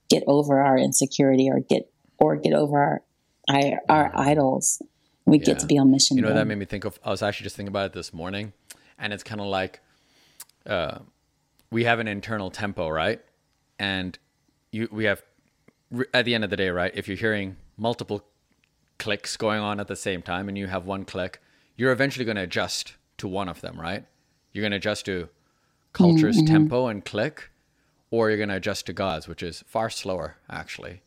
get 0.09 0.23
over 0.27 0.61
our 0.61 0.79
insecurity 0.79 1.49
or 1.51 1.61
get 1.61 1.91
or 2.19 2.37
get 2.37 2.53
over 2.53 2.79
our 2.79 3.03
our, 3.49 3.81
our 3.89 4.13
idols. 4.15 4.83
We 5.25 5.39
yeah. 5.39 5.45
get 5.45 5.59
to 5.61 5.67
be 5.67 5.79
on 5.79 5.91
mission. 5.91 6.17
You 6.17 6.23
know, 6.23 6.29
then. 6.29 6.39
that 6.39 6.47
made 6.47 6.59
me 6.59 6.65
think 6.65 6.85
of. 6.85 6.99
I 7.05 7.11
was 7.11 7.23
actually 7.23 7.45
just 7.45 7.57
thinking 7.57 7.69
about 7.73 7.87
it 7.87 7.93
this 7.93 8.13
morning, 8.13 8.53
and 8.99 9.13
it's 9.13 9.23
kind 9.23 9.41
of 9.41 9.47
like, 9.47 9.81
uh, 10.67 10.99
we 11.71 11.85
have 11.85 12.01
an 12.01 12.09
internal 12.09 12.51
tempo, 12.51 12.89
right? 12.89 13.21
And 13.79 14.19
you, 14.73 14.89
we 14.91 15.05
have 15.05 15.23
at 16.15 16.25
the 16.25 16.35
end 16.35 16.45
of 16.45 16.51
the 16.51 16.57
day, 16.57 16.71
right? 16.71 16.93
If 16.95 17.09
you're 17.09 17.17
hearing 17.17 17.57
multiple 17.77 18.25
clicks 18.99 19.37
going 19.37 19.61
on 19.61 19.81
at 19.81 19.89
the 19.89 19.97
same 19.97 20.23
time, 20.23 20.49
and 20.49 20.57
you 20.57 20.67
have 20.67 20.87
one 20.87 21.05
click 21.05 21.41
you're 21.77 21.93
eventually 21.93 22.25
going 22.25 22.37
to 22.37 22.43
adjust 22.43 22.95
to 23.19 23.29
one 23.29 23.49
of 23.49 23.61
them, 23.61 23.81
right? 23.81 24.05
You're 24.53 24.63
going 24.63 24.73
to 24.73 24.77
adjust 24.77 25.05
to 25.07 25.29
culture's 25.93 26.37
mm-hmm. 26.37 26.47
tempo 26.47 26.87
and 26.87 27.05
click, 27.05 27.51
or 28.11 28.29
you're 28.29 28.37
going 28.37 28.49
to 28.51 28.57
adjust 28.57 28.87
to 28.87 28.93
God's, 28.93 29.29
which 29.29 29.43
is 29.43 29.65
far 29.67 29.91
slower, 29.91 30.37
actually. 30.51 31.03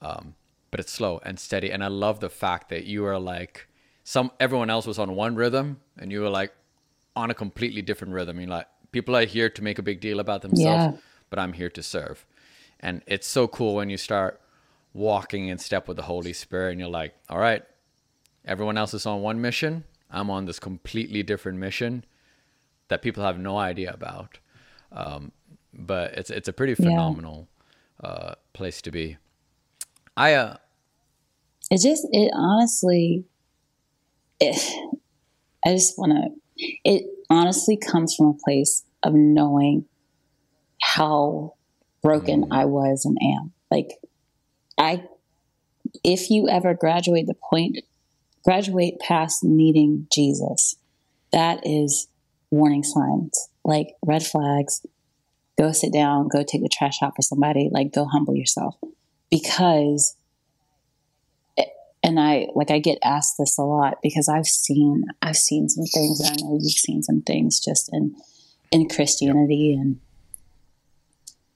Um, 0.00 0.34
but 0.70 0.80
it's 0.80 0.92
slow 0.92 1.20
and 1.24 1.38
steady. 1.38 1.70
And 1.70 1.84
I 1.84 1.88
love 1.88 2.20
the 2.20 2.30
fact 2.30 2.70
that 2.70 2.84
you 2.84 3.04
are 3.04 3.18
like, 3.18 3.68
some 4.04 4.32
everyone 4.40 4.70
else 4.70 4.86
was 4.86 4.98
on 4.98 5.14
one 5.14 5.36
rhythm, 5.36 5.80
and 5.98 6.10
you 6.10 6.22
were 6.22 6.30
like 6.30 6.52
on 7.14 7.30
a 7.30 7.34
completely 7.34 7.82
different 7.82 8.14
rhythm. 8.14 8.40
You're 8.40 8.48
like, 8.48 8.66
people 8.90 9.14
are 9.14 9.26
here 9.26 9.48
to 9.50 9.62
make 9.62 9.78
a 9.78 9.82
big 9.82 10.00
deal 10.00 10.18
about 10.18 10.42
themselves, 10.42 10.96
yeah. 10.96 11.00
but 11.30 11.38
I'm 11.38 11.52
here 11.52 11.70
to 11.70 11.82
serve. 11.82 12.26
And 12.82 13.02
it's 13.06 13.26
so 13.26 13.46
cool 13.46 13.74
when 13.74 13.90
you 13.90 13.96
start 13.96 14.40
walking 14.92 15.48
in 15.48 15.58
step 15.58 15.88
with 15.88 15.96
the 15.96 16.02
Holy 16.02 16.32
Spirit, 16.32 16.72
and 16.72 16.80
you're 16.80 16.88
like, 16.88 17.14
all 17.28 17.38
right, 17.38 17.62
Everyone 18.44 18.76
else 18.76 18.92
is 18.92 19.06
on 19.06 19.22
one 19.22 19.40
mission. 19.40 19.84
I'm 20.10 20.28
on 20.30 20.46
this 20.46 20.58
completely 20.58 21.22
different 21.22 21.58
mission 21.58 22.04
that 22.88 23.00
people 23.02 23.22
have 23.22 23.38
no 23.38 23.56
idea 23.56 23.92
about. 23.92 24.38
Um, 24.90 25.32
but 25.72 26.14
it's 26.14 26.28
it's 26.28 26.48
a 26.48 26.52
pretty 26.52 26.74
phenomenal 26.74 27.48
yeah. 28.02 28.08
uh, 28.08 28.34
place 28.52 28.82
to 28.82 28.90
be. 28.90 29.16
I 30.16 30.34
uh, 30.34 30.56
it 31.70 31.80
just 31.80 32.06
it 32.10 32.30
honestly, 32.34 33.24
it, 34.40 34.56
I 35.64 35.70
just 35.70 35.96
want 35.96 36.12
to. 36.12 36.74
It 36.84 37.04
honestly 37.30 37.76
comes 37.76 38.14
from 38.14 38.26
a 38.26 38.34
place 38.44 38.84
of 39.04 39.14
knowing 39.14 39.86
how 40.82 41.54
broken. 42.02 42.46
I 42.50 42.64
was 42.64 43.04
and 43.04 43.16
am. 43.22 43.52
Like 43.70 43.98
I, 44.78 45.04
if 46.04 46.30
you 46.30 46.48
ever 46.48 46.74
graduate 46.74 47.26
the 47.26 47.34
point 47.50 47.78
graduate 48.44 48.98
past 49.00 49.44
needing 49.44 50.06
Jesus, 50.12 50.76
that 51.32 51.60
is 51.66 52.08
warning 52.50 52.82
signs, 52.82 53.48
like 53.64 53.94
red 54.04 54.24
flags. 54.24 54.84
Go 55.58 55.72
sit 55.72 55.92
down, 55.92 56.28
go 56.28 56.42
take 56.42 56.62
the 56.62 56.68
trash 56.68 57.02
out 57.02 57.14
for 57.14 57.22
somebody, 57.22 57.68
like 57.70 57.92
go 57.92 58.06
humble 58.06 58.34
yourself. 58.34 58.76
Because, 59.30 60.16
and 62.02 62.18
I, 62.18 62.48
like, 62.54 62.70
I 62.70 62.78
get 62.78 62.98
asked 63.04 63.36
this 63.38 63.58
a 63.58 63.62
lot 63.62 63.98
because 64.02 64.28
I've 64.28 64.46
seen, 64.46 65.04
I've 65.20 65.36
seen 65.36 65.68
some 65.68 65.84
things, 65.84 66.20
and 66.20 66.30
I 66.30 66.42
know 66.42 66.58
you've 66.60 66.72
seen 66.72 67.02
some 67.02 67.22
things 67.22 67.60
just 67.60 67.90
in, 67.92 68.14
in 68.70 68.88
Christianity 68.88 69.74
and, 69.74 70.00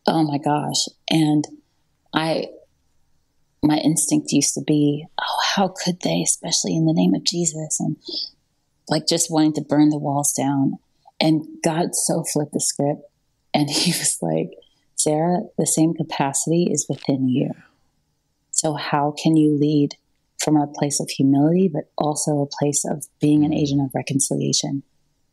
oh 0.07 0.23
my 0.25 0.39
gosh. 0.39 0.87
And 1.11 1.45
I, 2.13 2.49
my 3.63 3.79
instinct 3.79 4.33
used 4.33 4.55
to 4.55 4.63
be, 4.63 5.07
oh, 5.21 5.41
how 5.55 5.69
could 5.69 6.01
they, 6.01 6.23
especially 6.23 6.77
in 6.77 6.87
the 6.87 6.95
name 6.95 7.15
of 7.15 7.25
Jesus, 7.25 7.79
and 7.81 7.97
like 8.89 9.07
just 9.07 9.31
wanting 9.31 9.55
to 9.55 9.63
burn 9.63 9.91
the 9.91 9.99
walls 9.99 10.33
down. 10.33 10.79
And 11.21 11.47
God 11.65 11.95
so 11.95 12.25
flipped 12.25 12.53
the 12.53 12.61
script, 12.61 13.03
and 13.55 13.71
He 13.71 13.91
was 13.91 14.19
like, 14.21 14.51
Sarah, 14.97 15.43
the 15.59 15.67
same 15.67 15.95
capacity 15.95 16.69
is 16.71 16.87
within 16.89 17.29
you. 17.29 17.51
So, 18.51 18.75
how 18.75 19.15
can 19.23 19.37
you 19.37 19.53
lead 19.53 19.97
from 20.43 20.57
a 20.57 20.67
place 20.67 21.01
of 21.01 21.11
humility, 21.11 21.69
but 21.73 21.91
also 21.99 22.41
a 22.41 22.47
place 22.47 22.85
of 22.85 23.07
being 23.21 23.45
an 23.45 23.53
agent 23.53 23.83
of 23.83 23.95
reconciliation? 23.95 24.83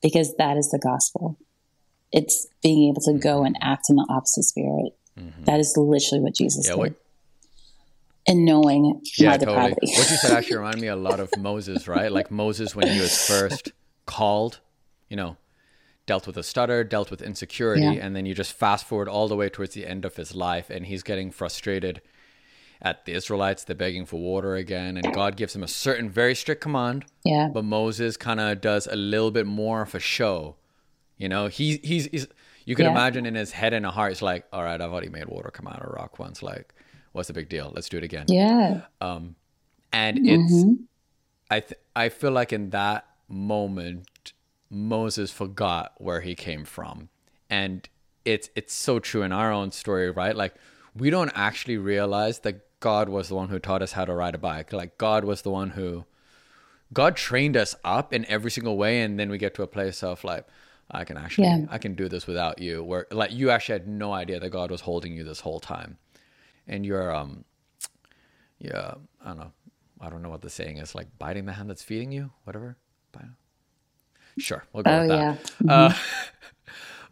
Because 0.02 0.36
that 0.36 0.58
is 0.58 0.70
the 0.70 0.80
gospel. 0.80 1.38
It's 2.14 2.48
being 2.62 2.90
able 2.90 3.02
to 3.02 3.20
go 3.20 3.44
and 3.44 3.58
act 3.62 3.90
in 3.90 3.98
the 3.98 4.06
opposite 4.10 4.44
spirit. 4.44 4.94
Mm-hmm. 5.20 5.44
That 5.44 5.60
is 5.60 5.74
literally 5.76 6.24
what 6.24 6.36
Jesus 6.36 6.66
yeah, 6.66 6.74
did. 6.74 6.80
What, 6.80 6.94
and 8.28 8.46
knowing 8.46 9.02
yeah, 9.18 9.32
my 9.32 9.38
totally. 9.38 9.56
depravity. 9.56 9.88
what 9.98 10.12
you 10.12 10.18
said 10.18 10.32
actually 10.38 10.58
reminded 10.58 10.82
me 10.82 10.88
a 10.88 10.96
lot 10.96 11.20
of 11.20 11.36
Moses, 11.38 11.88
right? 11.88 12.12
Like 12.12 12.32
Moses 12.32 12.76
when 12.76 12.88
he 12.88 13.00
was 13.00 13.28
first 13.28 13.72
called, 14.06 14.60
you 15.10 15.18
know, 15.18 15.38
dealt 16.06 16.28
with 16.28 16.38
a 16.38 16.44
stutter, 16.44 16.84
dealt 16.84 17.12
with 17.12 17.22
insecurity, 17.22 17.82
yeah. 17.82 17.92
and 17.92 18.16
then 18.16 18.26
you 18.26 18.34
just 18.34 18.54
fast 18.54 18.86
forward 18.86 19.10
all 19.10 19.28
the 19.28 19.36
way 19.36 19.50
towards 19.50 19.74
the 19.74 19.86
end 19.86 20.06
of 20.06 20.16
his 20.16 20.36
life, 20.36 20.70
and 20.70 20.86
he's 20.86 21.04
getting 21.04 21.32
frustrated 21.32 22.02
at 22.82 23.06
the 23.06 23.14
Israelites. 23.14 23.64
They're 23.64 23.76
begging 23.76 24.06
for 24.06 24.20
water 24.20 24.56
again, 24.56 24.98
and 24.98 25.14
God 25.14 25.36
gives 25.36 25.56
him 25.56 25.64
a 25.64 25.68
certain 25.68 26.10
very 26.10 26.36
strict 26.36 26.62
command. 26.62 27.06
Yeah. 27.24 27.50
But 27.54 27.64
Moses 27.64 28.18
kind 28.18 28.40
of 28.40 28.62
does 28.62 28.88
a 28.88 28.96
little 28.96 29.32
bit 29.32 29.46
more 29.46 29.82
of 29.82 29.96
a 29.96 30.00
show. 30.00 30.56
You 31.18 31.30
know, 31.30 31.48
he, 31.48 31.80
he's 31.84 32.06
he's 32.08 32.28
you 32.66 32.76
can 32.76 32.86
yeah. 32.86 32.92
imagine 32.92 33.26
in 33.26 33.36
his 33.36 33.52
head 33.52 33.74
and 33.74 33.86
a 33.86 33.92
heart, 33.92 34.12
it's 34.12 34.22
like, 34.22 34.46
"All 34.52 34.64
right, 34.64 34.80
I've 34.80 34.92
already 34.92 35.10
made 35.10 35.26
water 35.26 35.50
come 35.52 35.68
out 35.68 35.82
of 35.82 35.92
rock 35.94 36.20
once. 36.20 36.42
Like, 36.42 36.74
what's 37.12 37.28
the 37.28 37.34
big 37.34 37.50
deal? 37.50 37.72
Let's 37.74 37.90
do 37.90 37.98
it 37.98 38.04
again." 38.04 38.26
Yeah. 38.28 38.82
Um, 39.00 39.36
and 39.92 40.28
it's 40.28 40.54
mm-hmm. 40.54 40.84
I 41.52 41.60
th- 41.60 41.80
I 41.96 42.10
feel 42.10 42.32
like 42.32 42.52
in 42.52 42.72
that 42.72 43.06
moment 43.28 44.34
Moses 44.74 45.32
forgot 45.32 45.94
where 45.98 46.22
he 46.22 46.36
came 46.36 46.66
from. 46.66 47.10
And 47.50 47.88
it's 48.26 48.50
it's 48.56 48.74
so 48.74 49.00
true 49.00 49.22
in 49.22 49.32
our 49.32 49.52
own 49.52 49.72
story, 49.72 50.10
right? 50.10 50.36
Like 50.36 50.56
we 50.96 51.10
don't 51.10 51.32
actually 51.36 51.78
realize 51.78 52.40
that 52.40 52.80
God 52.80 53.08
was 53.08 53.30
the 53.30 53.36
one 53.36 53.50
who 53.50 53.60
taught 53.60 53.82
us 53.82 53.94
how 53.94 54.06
to 54.06 54.14
ride 54.14 54.36
a 54.36 54.40
bike. 54.40 54.74
Like 54.74 54.98
God 54.98 55.24
was 55.24 55.44
the 55.44 55.52
one 55.52 55.72
who 55.72 56.06
God 56.92 57.16
trained 57.16 57.56
us 57.56 57.76
up 57.84 58.14
in 58.14 58.26
every 58.26 58.52
single 58.52 58.78
way 58.78 59.02
and 59.02 59.20
then 59.20 59.30
we 59.30 59.38
get 59.38 59.54
to 59.56 59.64
a 59.64 59.68
place 59.68 60.04
of 60.04 60.24
like 60.24 60.46
I 60.94 61.04
can 61.04 61.18
actually 61.18 61.48
yeah. 61.48 61.66
I 61.70 61.78
can 61.78 61.96
do 61.96 62.08
this 62.08 62.28
without 62.28 62.60
you 62.60 62.84
where 62.84 63.08
like 63.12 63.32
you 63.32 63.50
actually 63.50 63.74
had 63.74 63.88
no 63.88 64.14
idea 64.14 64.40
that 64.40 64.50
God 64.50 64.72
was 64.72 64.82
holding 64.82 65.14
you 65.14 65.24
this 65.24 65.40
whole 65.40 65.60
time. 65.60 65.98
And 66.68 66.86
you're 66.86 67.14
um 67.14 67.46
yeah, 68.60 68.94
I 69.24 69.30
don't 69.30 69.38
know. 69.38 69.52
I 70.00 70.10
don't 70.10 70.22
know 70.22 70.30
what 70.30 70.42
the 70.42 70.50
saying 70.50 70.78
is 70.78 70.96
like 70.96 71.08
biting 71.18 71.46
the 71.46 71.54
hand 71.54 71.70
that's 71.70 71.84
feeding 71.84 72.12
you, 72.12 72.32
whatever. 72.44 72.78
Sure, 74.38 74.64
we'll 74.74 74.84
go 74.84 74.92
oh, 74.92 75.00
with 75.02 75.10
that. 75.10 75.18
Yeah. 75.20 75.36
Mm-hmm. 75.62 75.70
Uh, 75.70 75.94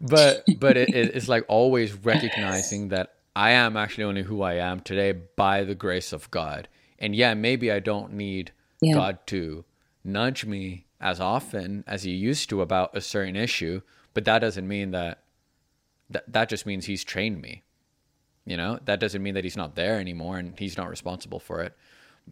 but 0.00 0.44
but 0.58 0.76
it, 0.76 0.90
it's 0.90 1.28
like 1.28 1.44
always 1.48 1.92
recognizing 1.92 2.88
that 2.88 3.14
I 3.34 3.52
am 3.52 3.76
actually 3.76 4.04
only 4.04 4.22
who 4.22 4.42
I 4.42 4.54
am 4.54 4.80
today 4.80 5.12
by 5.12 5.64
the 5.64 5.74
grace 5.74 6.12
of 6.12 6.30
God. 6.30 6.68
And 6.98 7.14
yeah, 7.14 7.34
maybe 7.34 7.70
I 7.72 7.80
don't 7.80 8.12
need 8.14 8.52
yeah. 8.80 8.94
God 8.94 9.18
to 9.28 9.64
nudge 10.04 10.44
me 10.44 10.86
as 11.02 11.20
often 11.20 11.84
as 11.86 12.04
he 12.04 12.12
used 12.12 12.48
to 12.48 12.62
about 12.62 12.96
a 12.96 13.00
certain 13.00 13.36
issue, 13.36 13.82
but 14.14 14.24
that 14.24 14.38
doesn't 14.38 14.66
mean 14.66 14.92
that 14.92 15.24
that 16.08 16.32
that 16.32 16.48
just 16.48 16.64
means 16.64 16.86
he's 16.86 17.04
trained 17.04 17.42
me. 17.42 17.62
You 18.44 18.56
know, 18.56 18.78
that 18.84 19.00
doesn't 19.00 19.22
mean 19.22 19.34
that 19.34 19.44
he's 19.44 19.56
not 19.56 19.74
there 19.74 19.98
anymore 20.00 20.38
and 20.38 20.58
he's 20.58 20.76
not 20.76 20.88
responsible 20.88 21.38
for 21.38 21.62
it. 21.62 21.76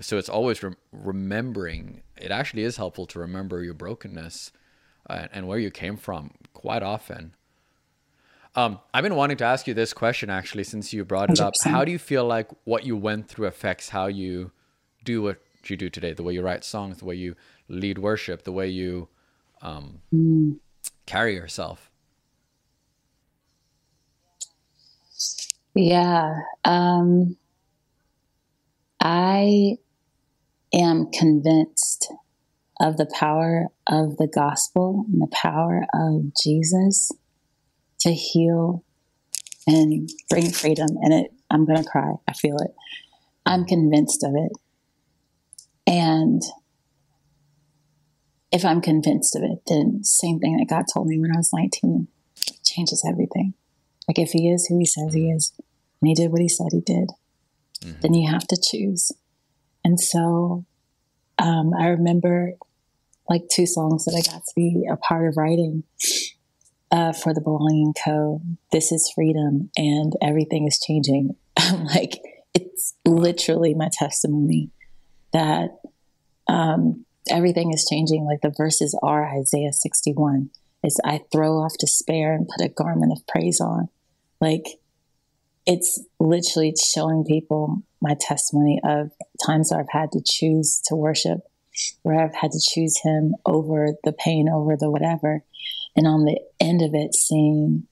So 0.01 0.19
it's 0.19 0.29
always 0.29 0.63
re- 0.63 0.75
remembering. 0.93 2.03
It 2.17 2.31
actually 2.31 2.63
is 2.63 2.77
helpful 2.77 3.07
to 3.07 3.19
remember 3.19 3.63
your 3.63 3.75
brokenness 3.75 4.53
uh, 5.09 5.27
and 5.33 5.47
where 5.47 5.59
you 5.59 5.71
came 5.71 5.97
from 5.97 6.33
quite 6.53 6.83
often. 6.83 7.35
Um, 8.57 8.81
I've 8.93 9.05
been 9.05 9.15
wanting 9.15 9.37
to 9.39 9.45
ask 9.45 9.69
you 9.69 9.75
this 9.75 9.93
question 9.93 10.31
actually 10.31 10.65
since 10.65 10.93
you 10.93 11.05
brought 11.05 11.31
it 11.31 11.39
100%. 11.39 11.41
up. 11.41 11.55
How 11.65 11.85
do 11.85 11.93
you 11.93 11.99
feel 11.99 12.25
like 12.25 12.51
what 12.65 12.85
you 12.85 12.97
went 12.97 13.29
through 13.29 13.47
affects 13.47 13.91
how 13.91 14.07
you 14.07 14.51
do 15.05 15.23
what 15.23 15.41
you 15.69 15.77
do 15.77 15.91
today? 15.91 16.13
The 16.13 16.23
way 16.23 16.33
you 16.33 16.43
write 16.43 16.65
songs, 16.65 16.99
the 16.99 17.05
way 17.05 17.15
you 17.15 17.37
lead 17.69 17.99
worship, 17.99 18.45
the 18.45 18.53
way 18.53 18.69
you 18.69 19.09
um, 19.63 20.01
mm. 20.13 20.59
carry 21.07 21.35
yourself. 21.35 21.91
Yeah, 25.75 26.35
um, 26.65 27.37
I 29.01 29.77
am 30.73 31.11
convinced 31.13 32.13
of 32.81 32.97
the 32.97 33.07
power 33.07 33.67
of 33.87 34.17
the 34.17 34.27
gospel 34.27 35.05
and 35.13 35.21
the 35.21 35.29
power 35.33 35.87
of 35.93 36.33
Jesus 36.43 37.13
to 38.01 38.13
heal 38.13 38.83
and 39.67 40.09
bring 40.29 40.51
freedom. 40.51 40.89
And 41.03 41.13
it, 41.13 41.33
I'm 41.51 41.67
going 41.67 41.83
to 41.83 41.89
cry. 41.89 42.15
I 42.27 42.33
feel 42.33 42.57
it. 42.57 42.75
I'm 43.45 43.65
convinced 43.65 44.25
of 44.25 44.33
it. 44.35 44.53
And 45.91 46.41
if 48.53 48.65
I'm 48.65 48.81
convinced 48.81 49.35
of 49.35 49.43
it, 49.43 49.63
then 49.67 50.05
same 50.05 50.39
thing 50.39 50.57
that 50.57 50.69
God 50.69 50.85
told 50.93 51.09
me 51.09 51.19
when 51.19 51.33
I 51.33 51.37
was 51.37 51.53
19 51.53 52.07
changes 52.65 53.05
everything. 53.09 53.55
Like 54.07 54.21
if 54.21 54.31
he 54.31 54.49
is 54.49 54.67
who 54.67 54.79
he 54.79 54.87
says 54.87 55.13
he 55.13 55.31
is, 55.31 55.53
and 56.01 56.09
he 56.09 56.15
did 56.15 56.31
what 56.31 56.41
he 56.41 56.49
said 56.49 56.69
he 56.71 56.81
did, 56.81 57.11
mm-hmm. 57.81 58.01
then 58.03 58.15
you 58.15 58.31
have 58.31 58.47
to 58.47 58.57
choose. 58.57 59.11
And 59.85 59.99
so 59.99 60.65
um, 61.39 61.73
I 61.75 61.89
remember 61.89 62.53
like 63.29 63.43
two 63.53 63.67
songs 63.67 64.05
that 64.05 64.15
I 64.15 64.31
got 64.31 64.43
to 64.45 64.53
be 64.55 64.87
a 64.91 64.97
part 64.97 65.29
of 65.29 65.37
writing 65.37 65.83
uh, 66.93 67.13
for 67.13 67.35
the 67.35 67.41
Belonging 67.41 67.95
Co. 68.05 68.43
This 68.71 68.93
is 68.93 69.11
freedom, 69.13 69.71
and 69.77 70.13
everything 70.23 70.67
is 70.67 70.79
changing. 70.79 71.37
like 71.95 72.21
it's 72.55 72.95
literally 73.05 73.75
my 73.75 73.89
testimony 73.93 74.71
that 75.33 75.80
um, 76.51 77.05
everything 77.31 77.73
is 77.73 77.87
changing. 77.91 78.25
Like 78.25 78.41
the 78.43 78.55
verses 78.57 78.99
are 79.03 79.27
Isaiah 79.39 79.73
61. 79.73 80.51
Is 80.83 80.99
I 81.05 81.21
throw 81.31 81.59
off 81.59 81.73
despair 81.79 82.33
and 82.33 82.49
put 82.49 82.65
a 82.65 82.71
garment 82.71 83.13
of 83.13 83.27
praise 83.27 83.61
on. 83.61 83.89
Like 84.41 84.65
it's 85.67 86.03
literally 86.19 86.75
showing 86.95 87.25
people 87.25 87.83
my 88.01 88.17
testimony 88.19 88.81
of 88.83 89.11
times 89.45 89.71
where 89.71 89.81
I've 89.81 89.91
had 89.91 90.11
to 90.13 90.23
choose 90.27 90.81
to 90.87 90.97
worship 90.97 91.41
where 92.03 92.21
I've 92.21 92.35
had 92.35 92.53
to 92.53 92.61
choose 92.61 93.01
him 93.03 93.35
over 93.47 93.95
the 94.05 94.13
pain, 94.13 94.49
over 94.49 94.77
the 94.77 94.91
whatever. 94.91 95.43
And 95.97 96.07
on 96.07 96.25
the 96.25 96.41
end 96.59 96.83
of 96.83 96.95
it, 96.95 97.15
seeing, 97.15 97.87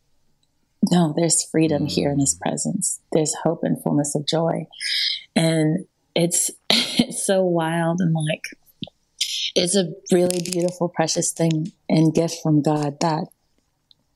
no, 0.90 1.14
there's 1.16 1.48
freedom 1.50 1.86
mm. 1.86 1.90
here 1.90 2.10
in 2.10 2.20
his 2.20 2.38
presence. 2.40 3.00
There's 3.12 3.34
hope 3.42 3.60
and 3.62 3.82
fullness 3.82 4.14
of 4.14 4.26
joy. 4.26 4.66
And 5.34 5.86
it's, 6.14 6.50
it's 6.98 7.26
so 7.26 7.42
wild 7.42 8.00
and 8.00 8.14
like, 8.14 8.42
it's 9.54 9.76
a 9.76 9.92
really 10.12 10.42
beautiful, 10.42 10.88
precious 10.88 11.32
thing 11.32 11.72
and 11.88 12.14
gift 12.14 12.38
from 12.42 12.62
God 12.62 13.00
that, 13.00 13.24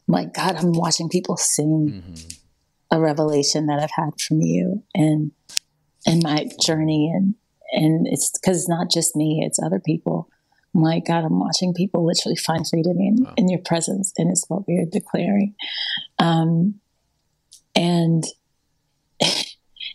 my 0.07 0.25
God, 0.25 0.57
I'm 0.57 0.73
watching 0.73 1.09
people 1.09 1.37
sing 1.37 2.03
mm-hmm. 2.05 2.97
a 2.97 3.01
revelation 3.01 3.67
that 3.67 3.81
I've 3.81 4.05
had 4.05 4.21
from 4.21 4.41
you 4.41 4.83
and 4.95 5.33
and 6.05 6.21
my 6.23 6.49
journey 6.61 7.13
and 7.15 7.37
and 7.73 8.07
it's 8.07 8.31
because 8.39 8.59
it's 8.59 8.69
not 8.69 8.91
just 8.91 9.17
me; 9.17 9.43
it's 9.45 9.59
other 9.63 9.81
people. 9.81 10.29
My 10.75 11.01
God, 11.01 11.25
I'm 11.25 11.41
watching 11.41 11.75
people 11.75 12.07
literally 12.07 12.37
find 12.37 12.67
freedom 12.67 12.99
in, 12.99 13.25
wow. 13.25 13.35
in 13.37 13.49
your 13.49 13.61
presence, 13.65 14.13
and 14.17 14.31
it's 14.31 14.45
what 14.49 14.67
we 14.69 14.79
are 14.79 14.87
declaring. 14.87 15.55
Um, 16.19 16.81
and 17.75 18.25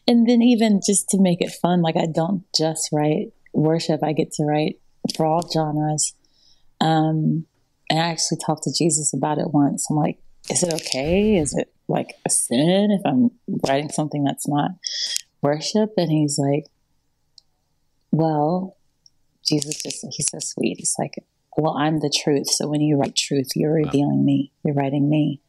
and 0.07 0.27
then 0.27 0.41
even 0.41 0.79
just 0.85 1.09
to 1.09 1.19
make 1.19 1.41
it 1.41 1.51
fun, 1.51 1.81
like 1.81 1.97
I 1.97 2.05
don't 2.05 2.43
just 2.55 2.89
write 2.91 3.33
worship; 3.53 4.03
I 4.03 4.13
get 4.13 4.31
to 4.33 4.43
write 4.45 4.79
for 5.15 5.25
all 5.25 5.49
genres. 5.49 6.13
Um, 6.79 7.45
and 7.89 7.99
I 7.99 8.09
actually 8.09 8.39
talked 8.45 8.63
to 8.63 8.73
Jesus 8.73 9.13
about 9.13 9.37
it 9.37 9.53
once. 9.53 9.87
I'm 9.89 9.95
like, 9.95 10.19
is 10.49 10.63
it 10.63 10.73
okay? 10.73 11.37
Is 11.37 11.55
it 11.55 11.73
like 11.87 12.13
a 12.25 12.29
sin 12.29 12.91
if 12.91 13.01
I'm 13.05 13.31
writing 13.67 13.89
something 13.89 14.23
that's 14.23 14.47
not 14.47 14.71
worship? 15.41 15.91
And 15.97 16.11
he's 16.11 16.37
like, 16.37 16.65
well, 18.11 18.75
Jesus 19.45 19.81
just, 19.81 20.05
he's 20.11 20.29
so 20.29 20.39
sweet. 20.39 20.77
He's 20.77 20.95
like, 20.99 21.15
well, 21.57 21.77
I'm 21.77 21.99
the 21.99 22.13
truth. 22.23 22.49
So 22.49 22.67
when 22.67 22.81
you 22.81 22.97
write 22.97 23.15
truth, 23.15 23.49
you're 23.55 23.73
revealing 23.73 24.25
me, 24.25 24.51
you're 24.63 24.75
writing 24.75 25.09
me. 25.09 25.41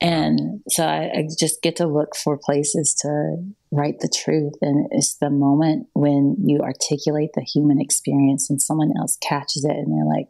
And 0.00 0.62
so 0.68 0.84
I, 0.84 1.10
I, 1.14 1.28
just 1.38 1.60
get 1.60 1.76
to 1.76 1.86
look 1.86 2.16
for 2.16 2.38
places 2.38 2.94
to 3.02 3.36
write 3.70 4.00
the 4.00 4.08
truth. 4.08 4.54
And 4.62 4.88
it's 4.92 5.16
the 5.16 5.28
moment 5.28 5.88
when 5.92 6.36
you 6.42 6.60
articulate 6.60 7.30
the 7.34 7.42
human 7.42 7.80
experience 7.80 8.48
and 8.48 8.62
someone 8.62 8.92
else 8.98 9.18
catches 9.20 9.64
it 9.64 9.76
and 9.76 9.92
they're 9.92 10.06
like, 10.06 10.26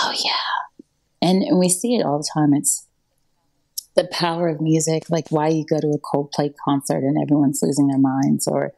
oh, 0.00 0.14
yeah. 0.24 0.86
And, 1.20 1.42
and 1.42 1.58
we 1.58 1.68
see 1.68 1.94
it 1.96 2.06
all 2.06 2.18
the 2.18 2.30
time. 2.32 2.54
It's 2.54 2.86
the 3.96 4.08
power 4.10 4.48
of 4.48 4.60
music, 4.60 5.10
like 5.10 5.28
why 5.30 5.48
you 5.48 5.64
go 5.68 5.78
to 5.78 5.88
a 5.88 5.98
Coldplay 5.98 6.54
concert 6.64 7.02
and 7.02 7.20
everyone's 7.20 7.60
losing 7.62 7.88
their 7.88 7.98
minds, 7.98 8.46
or 8.46 8.72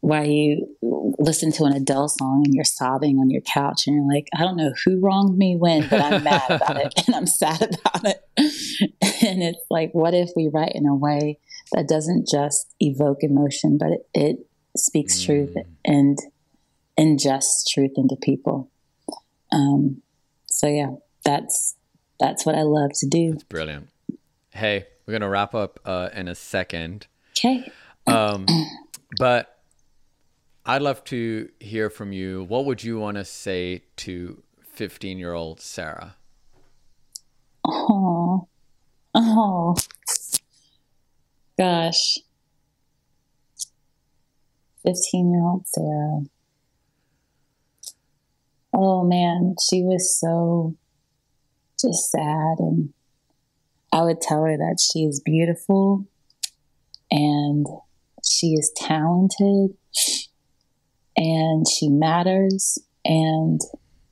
why 0.00 0.22
you 0.24 0.76
listen 1.18 1.50
to 1.52 1.64
an 1.64 1.72
Adele 1.72 2.08
song 2.08 2.42
and 2.44 2.54
you're 2.54 2.64
sobbing 2.64 3.18
on 3.18 3.30
your 3.30 3.40
couch 3.42 3.86
and 3.86 3.96
you're 3.96 4.14
like, 4.14 4.28
I 4.36 4.42
don't 4.42 4.56
know 4.56 4.72
who 4.84 5.00
wronged 5.00 5.36
me 5.36 5.56
when, 5.56 5.88
but 5.88 6.00
I'm 6.00 6.22
mad 6.22 6.42
about 6.50 6.76
it 6.76 6.94
and 7.06 7.16
I'm 7.16 7.26
sad 7.26 7.62
about 7.62 8.04
it. 8.04 8.24
and 9.26 9.42
it's 9.42 9.64
like, 9.70 9.90
what 9.92 10.14
if 10.14 10.30
we 10.36 10.48
write 10.52 10.72
in 10.74 10.86
a 10.86 10.94
way 10.94 11.38
that 11.72 11.88
doesn't 11.88 12.28
just 12.28 12.74
evoke 12.80 13.22
emotion, 13.22 13.76
but 13.76 13.88
it, 13.90 14.08
it 14.14 14.46
speaks 14.76 15.20
mm. 15.20 15.26
truth 15.26 15.56
and 15.84 16.18
ingests 16.98 17.66
truth 17.68 17.92
into 17.96 18.16
people. 18.16 18.70
Um, 19.52 20.02
so 20.46 20.68
yeah, 20.68 20.90
that's 21.24 21.74
that's 22.20 22.44
what 22.44 22.54
I 22.54 22.62
love 22.62 22.90
to 23.00 23.06
do. 23.06 23.32
That's 23.32 23.44
brilliant. 23.44 23.88
Hey, 24.50 24.86
we're 25.06 25.12
gonna 25.12 25.28
wrap 25.28 25.54
up 25.54 25.80
uh, 25.84 26.10
in 26.14 26.28
a 26.28 26.34
second. 26.34 27.06
Okay. 27.32 27.70
Um, 28.06 28.46
but 29.18 29.57
I'd 30.70 30.82
love 30.82 31.02
to 31.04 31.48
hear 31.60 31.88
from 31.88 32.12
you. 32.12 32.44
What 32.44 32.66
would 32.66 32.84
you 32.84 32.98
want 32.98 33.16
to 33.16 33.24
say 33.24 33.84
to 33.96 34.42
15 34.64 35.16
year 35.16 35.32
old 35.32 35.62
Sarah? 35.62 36.16
Oh, 37.66 38.46
oh, 39.14 39.76
gosh. 41.58 42.18
15 44.84 45.32
year 45.32 45.42
old 45.42 45.66
Sarah. 45.68 46.24
Oh 48.74 49.04
man, 49.04 49.54
she 49.70 49.82
was 49.82 50.20
so 50.20 50.76
just 51.80 52.10
sad. 52.10 52.58
And 52.58 52.92
I 53.90 54.02
would 54.02 54.20
tell 54.20 54.42
her 54.42 54.58
that 54.58 54.80
she 54.80 55.04
is 55.04 55.18
beautiful 55.18 56.04
and 57.10 57.66
she 58.22 58.48
is 58.48 58.70
talented 58.76 59.70
and 61.18 61.66
she 61.68 61.88
matters 61.88 62.78
and 63.04 63.60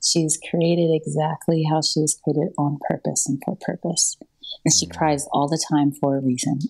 she's 0.03 0.37
created 0.49 0.93
exactly 0.93 1.63
how 1.63 1.81
she 1.81 2.01
was 2.01 2.19
created 2.21 2.53
on 2.57 2.77
purpose 2.87 3.27
and 3.27 3.41
for 3.45 3.57
purpose. 3.59 4.17
And 4.65 4.73
she 4.73 4.85
mm. 4.85 4.95
cries 4.95 5.25
all 5.31 5.47
the 5.47 5.63
time 5.71 5.91
for 5.93 6.17
a 6.17 6.21
reason. 6.21 6.59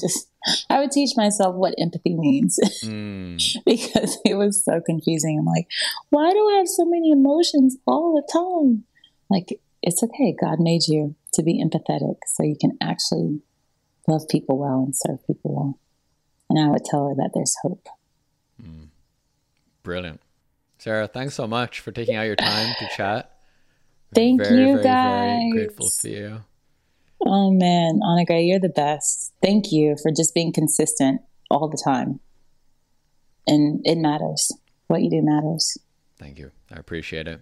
Just, 0.00 0.28
I 0.68 0.80
would 0.80 0.90
teach 0.90 1.10
myself 1.16 1.54
what 1.54 1.74
empathy 1.78 2.16
means 2.16 2.58
mm. 2.84 3.40
because 3.64 4.18
it 4.24 4.34
was 4.34 4.64
so 4.64 4.80
confusing. 4.84 5.38
I'm 5.38 5.46
like, 5.46 5.68
why 6.10 6.32
do 6.32 6.38
I 6.38 6.56
have 6.58 6.68
so 6.68 6.84
many 6.84 7.12
emotions 7.12 7.76
all 7.86 8.14
the 8.14 8.26
time? 8.32 8.84
Like, 9.30 9.60
it's 9.80 10.02
okay. 10.02 10.34
God 10.38 10.58
made 10.58 10.88
you 10.88 11.14
to 11.34 11.42
be 11.44 11.62
empathetic 11.64 12.16
so 12.26 12.42
you 12.42 12.56
can 12.60 12.76
actually 12.80 13.42
love 14.08 14.28
people 14.28 14.58
well 14.58 14.82
and 14.84 14.94
serve 14.96 15.24
people 15.26 15.54
well. 15.54 15.78
And 16.52 16.60
I 16.62 16.68
would 16.68 16.84
tell 16.84 17.08
her 17.08 17.14
that 17.14 17.30
there's 17.32 17.56
hope. 17.62 17.88
Mm. 18.62 18.88
Brilliant. 19.82 20.20
Sarah, 20.76 21.06
thanks 21.06 21.32
so 21.32 21.46
much 21.46 21.80
for 21.80 21.92
taking 21.92 22.14
out 22.14 22.26
your 22.26 22.36
time 22.36 22.74
to 22.78 22.88
chat. 22.94 23.38
Thank 24.14 24.42
very, 24.42 24.60
you, 24.60 24.72
very, 24.74 24.82
guys. 24.82 25.38
Very 25.38 25.50
grateful 25.50 25.88
to 25.88 26.10
you. 26.10 26.40
Oh 27.24 27.50
man, 27.50 28.00
Anugreh, 28.02 28.46
you're 28.46 28.60
the 28.60 28.68
best. 28.68 29.32
Thank 29.40 29.72
you 29.72 29.96
for 30.02 30.10
just 30.10 30.34
being 30.34 30.52
consistent 30.52 31.22
all 31.50 31.68
the 31.68 31.80
time. 31.82 32.20
And 33.46 33.80
it 33.86 33.96
matters. 33.96 34.52
What 34.88 35.00
you 35.00 35.08
do 35.08 35.22
matters. 35.22 35.78
Thank 36.18 36.38
you. 36.38 36.50
I 36.70 36.78
appreciate 36.78 37.26
it. 37.26 37.40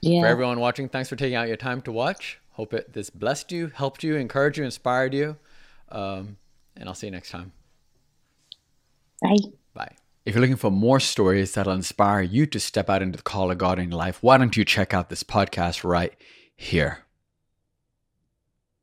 Yeah. 0.00 0.22
For 0.22 0.28
everyone 0.28 0.60
watching, 0.60 0.88
thanks 0.88 1.10
for 1.10 1.16
taking 1.16 1.36
out 1.36 1.46
your 1.46 1.58
time 1.58 1.82
to 1.82 1.92
watch. 1.92 2.40
Hope 2.52 2.72
it 2.72 2.94
this 2.94 3.10
blessed 3.10 3.52
you, 3.52 3.66
helped 3.74 4.02
you, 4.02 4.16
encouraged 4.16 4.56
you, 4.56 4.64
inspired 4.64 5.12
you. 5.12 5.36
Um, 5.90 6.38
and 6.74 6.88
I'll 6.88 6.94
see 6.94 7.08
you 7.08 7.10
next 7.10 7.30
time. 7.30 7.52
Bye. 9.22 9.36
Bye. 9.74 9.96
If 10.24 10.34
you're 10.34 10.40
looking 10.40 10.56
for 10.56 10.70
more 10.70 11.00
stories 11.00 11.52
that'll 11.52 11.72
inspire 11.72 12.22
you 12.22 12.46
to 12.46 12.60
step 12.60 12.90
out 12.90 13.02
into 13.02 13.16
the 13.16 13.22
call 13.22 13.50
of 13.50 13.58
God 13.58 13.78
in 13.78 13.90
your 13.90 13.98
life, 13.98 14.22
why 14.22 14.38
don't 14.38 14.56
you 14.56 14.64
check 14.64 14.92
out 14.92 15.08
this 15.08 15.22
podcast 15.22 15.84
right 15.84 16.14
here? 16.56 17.04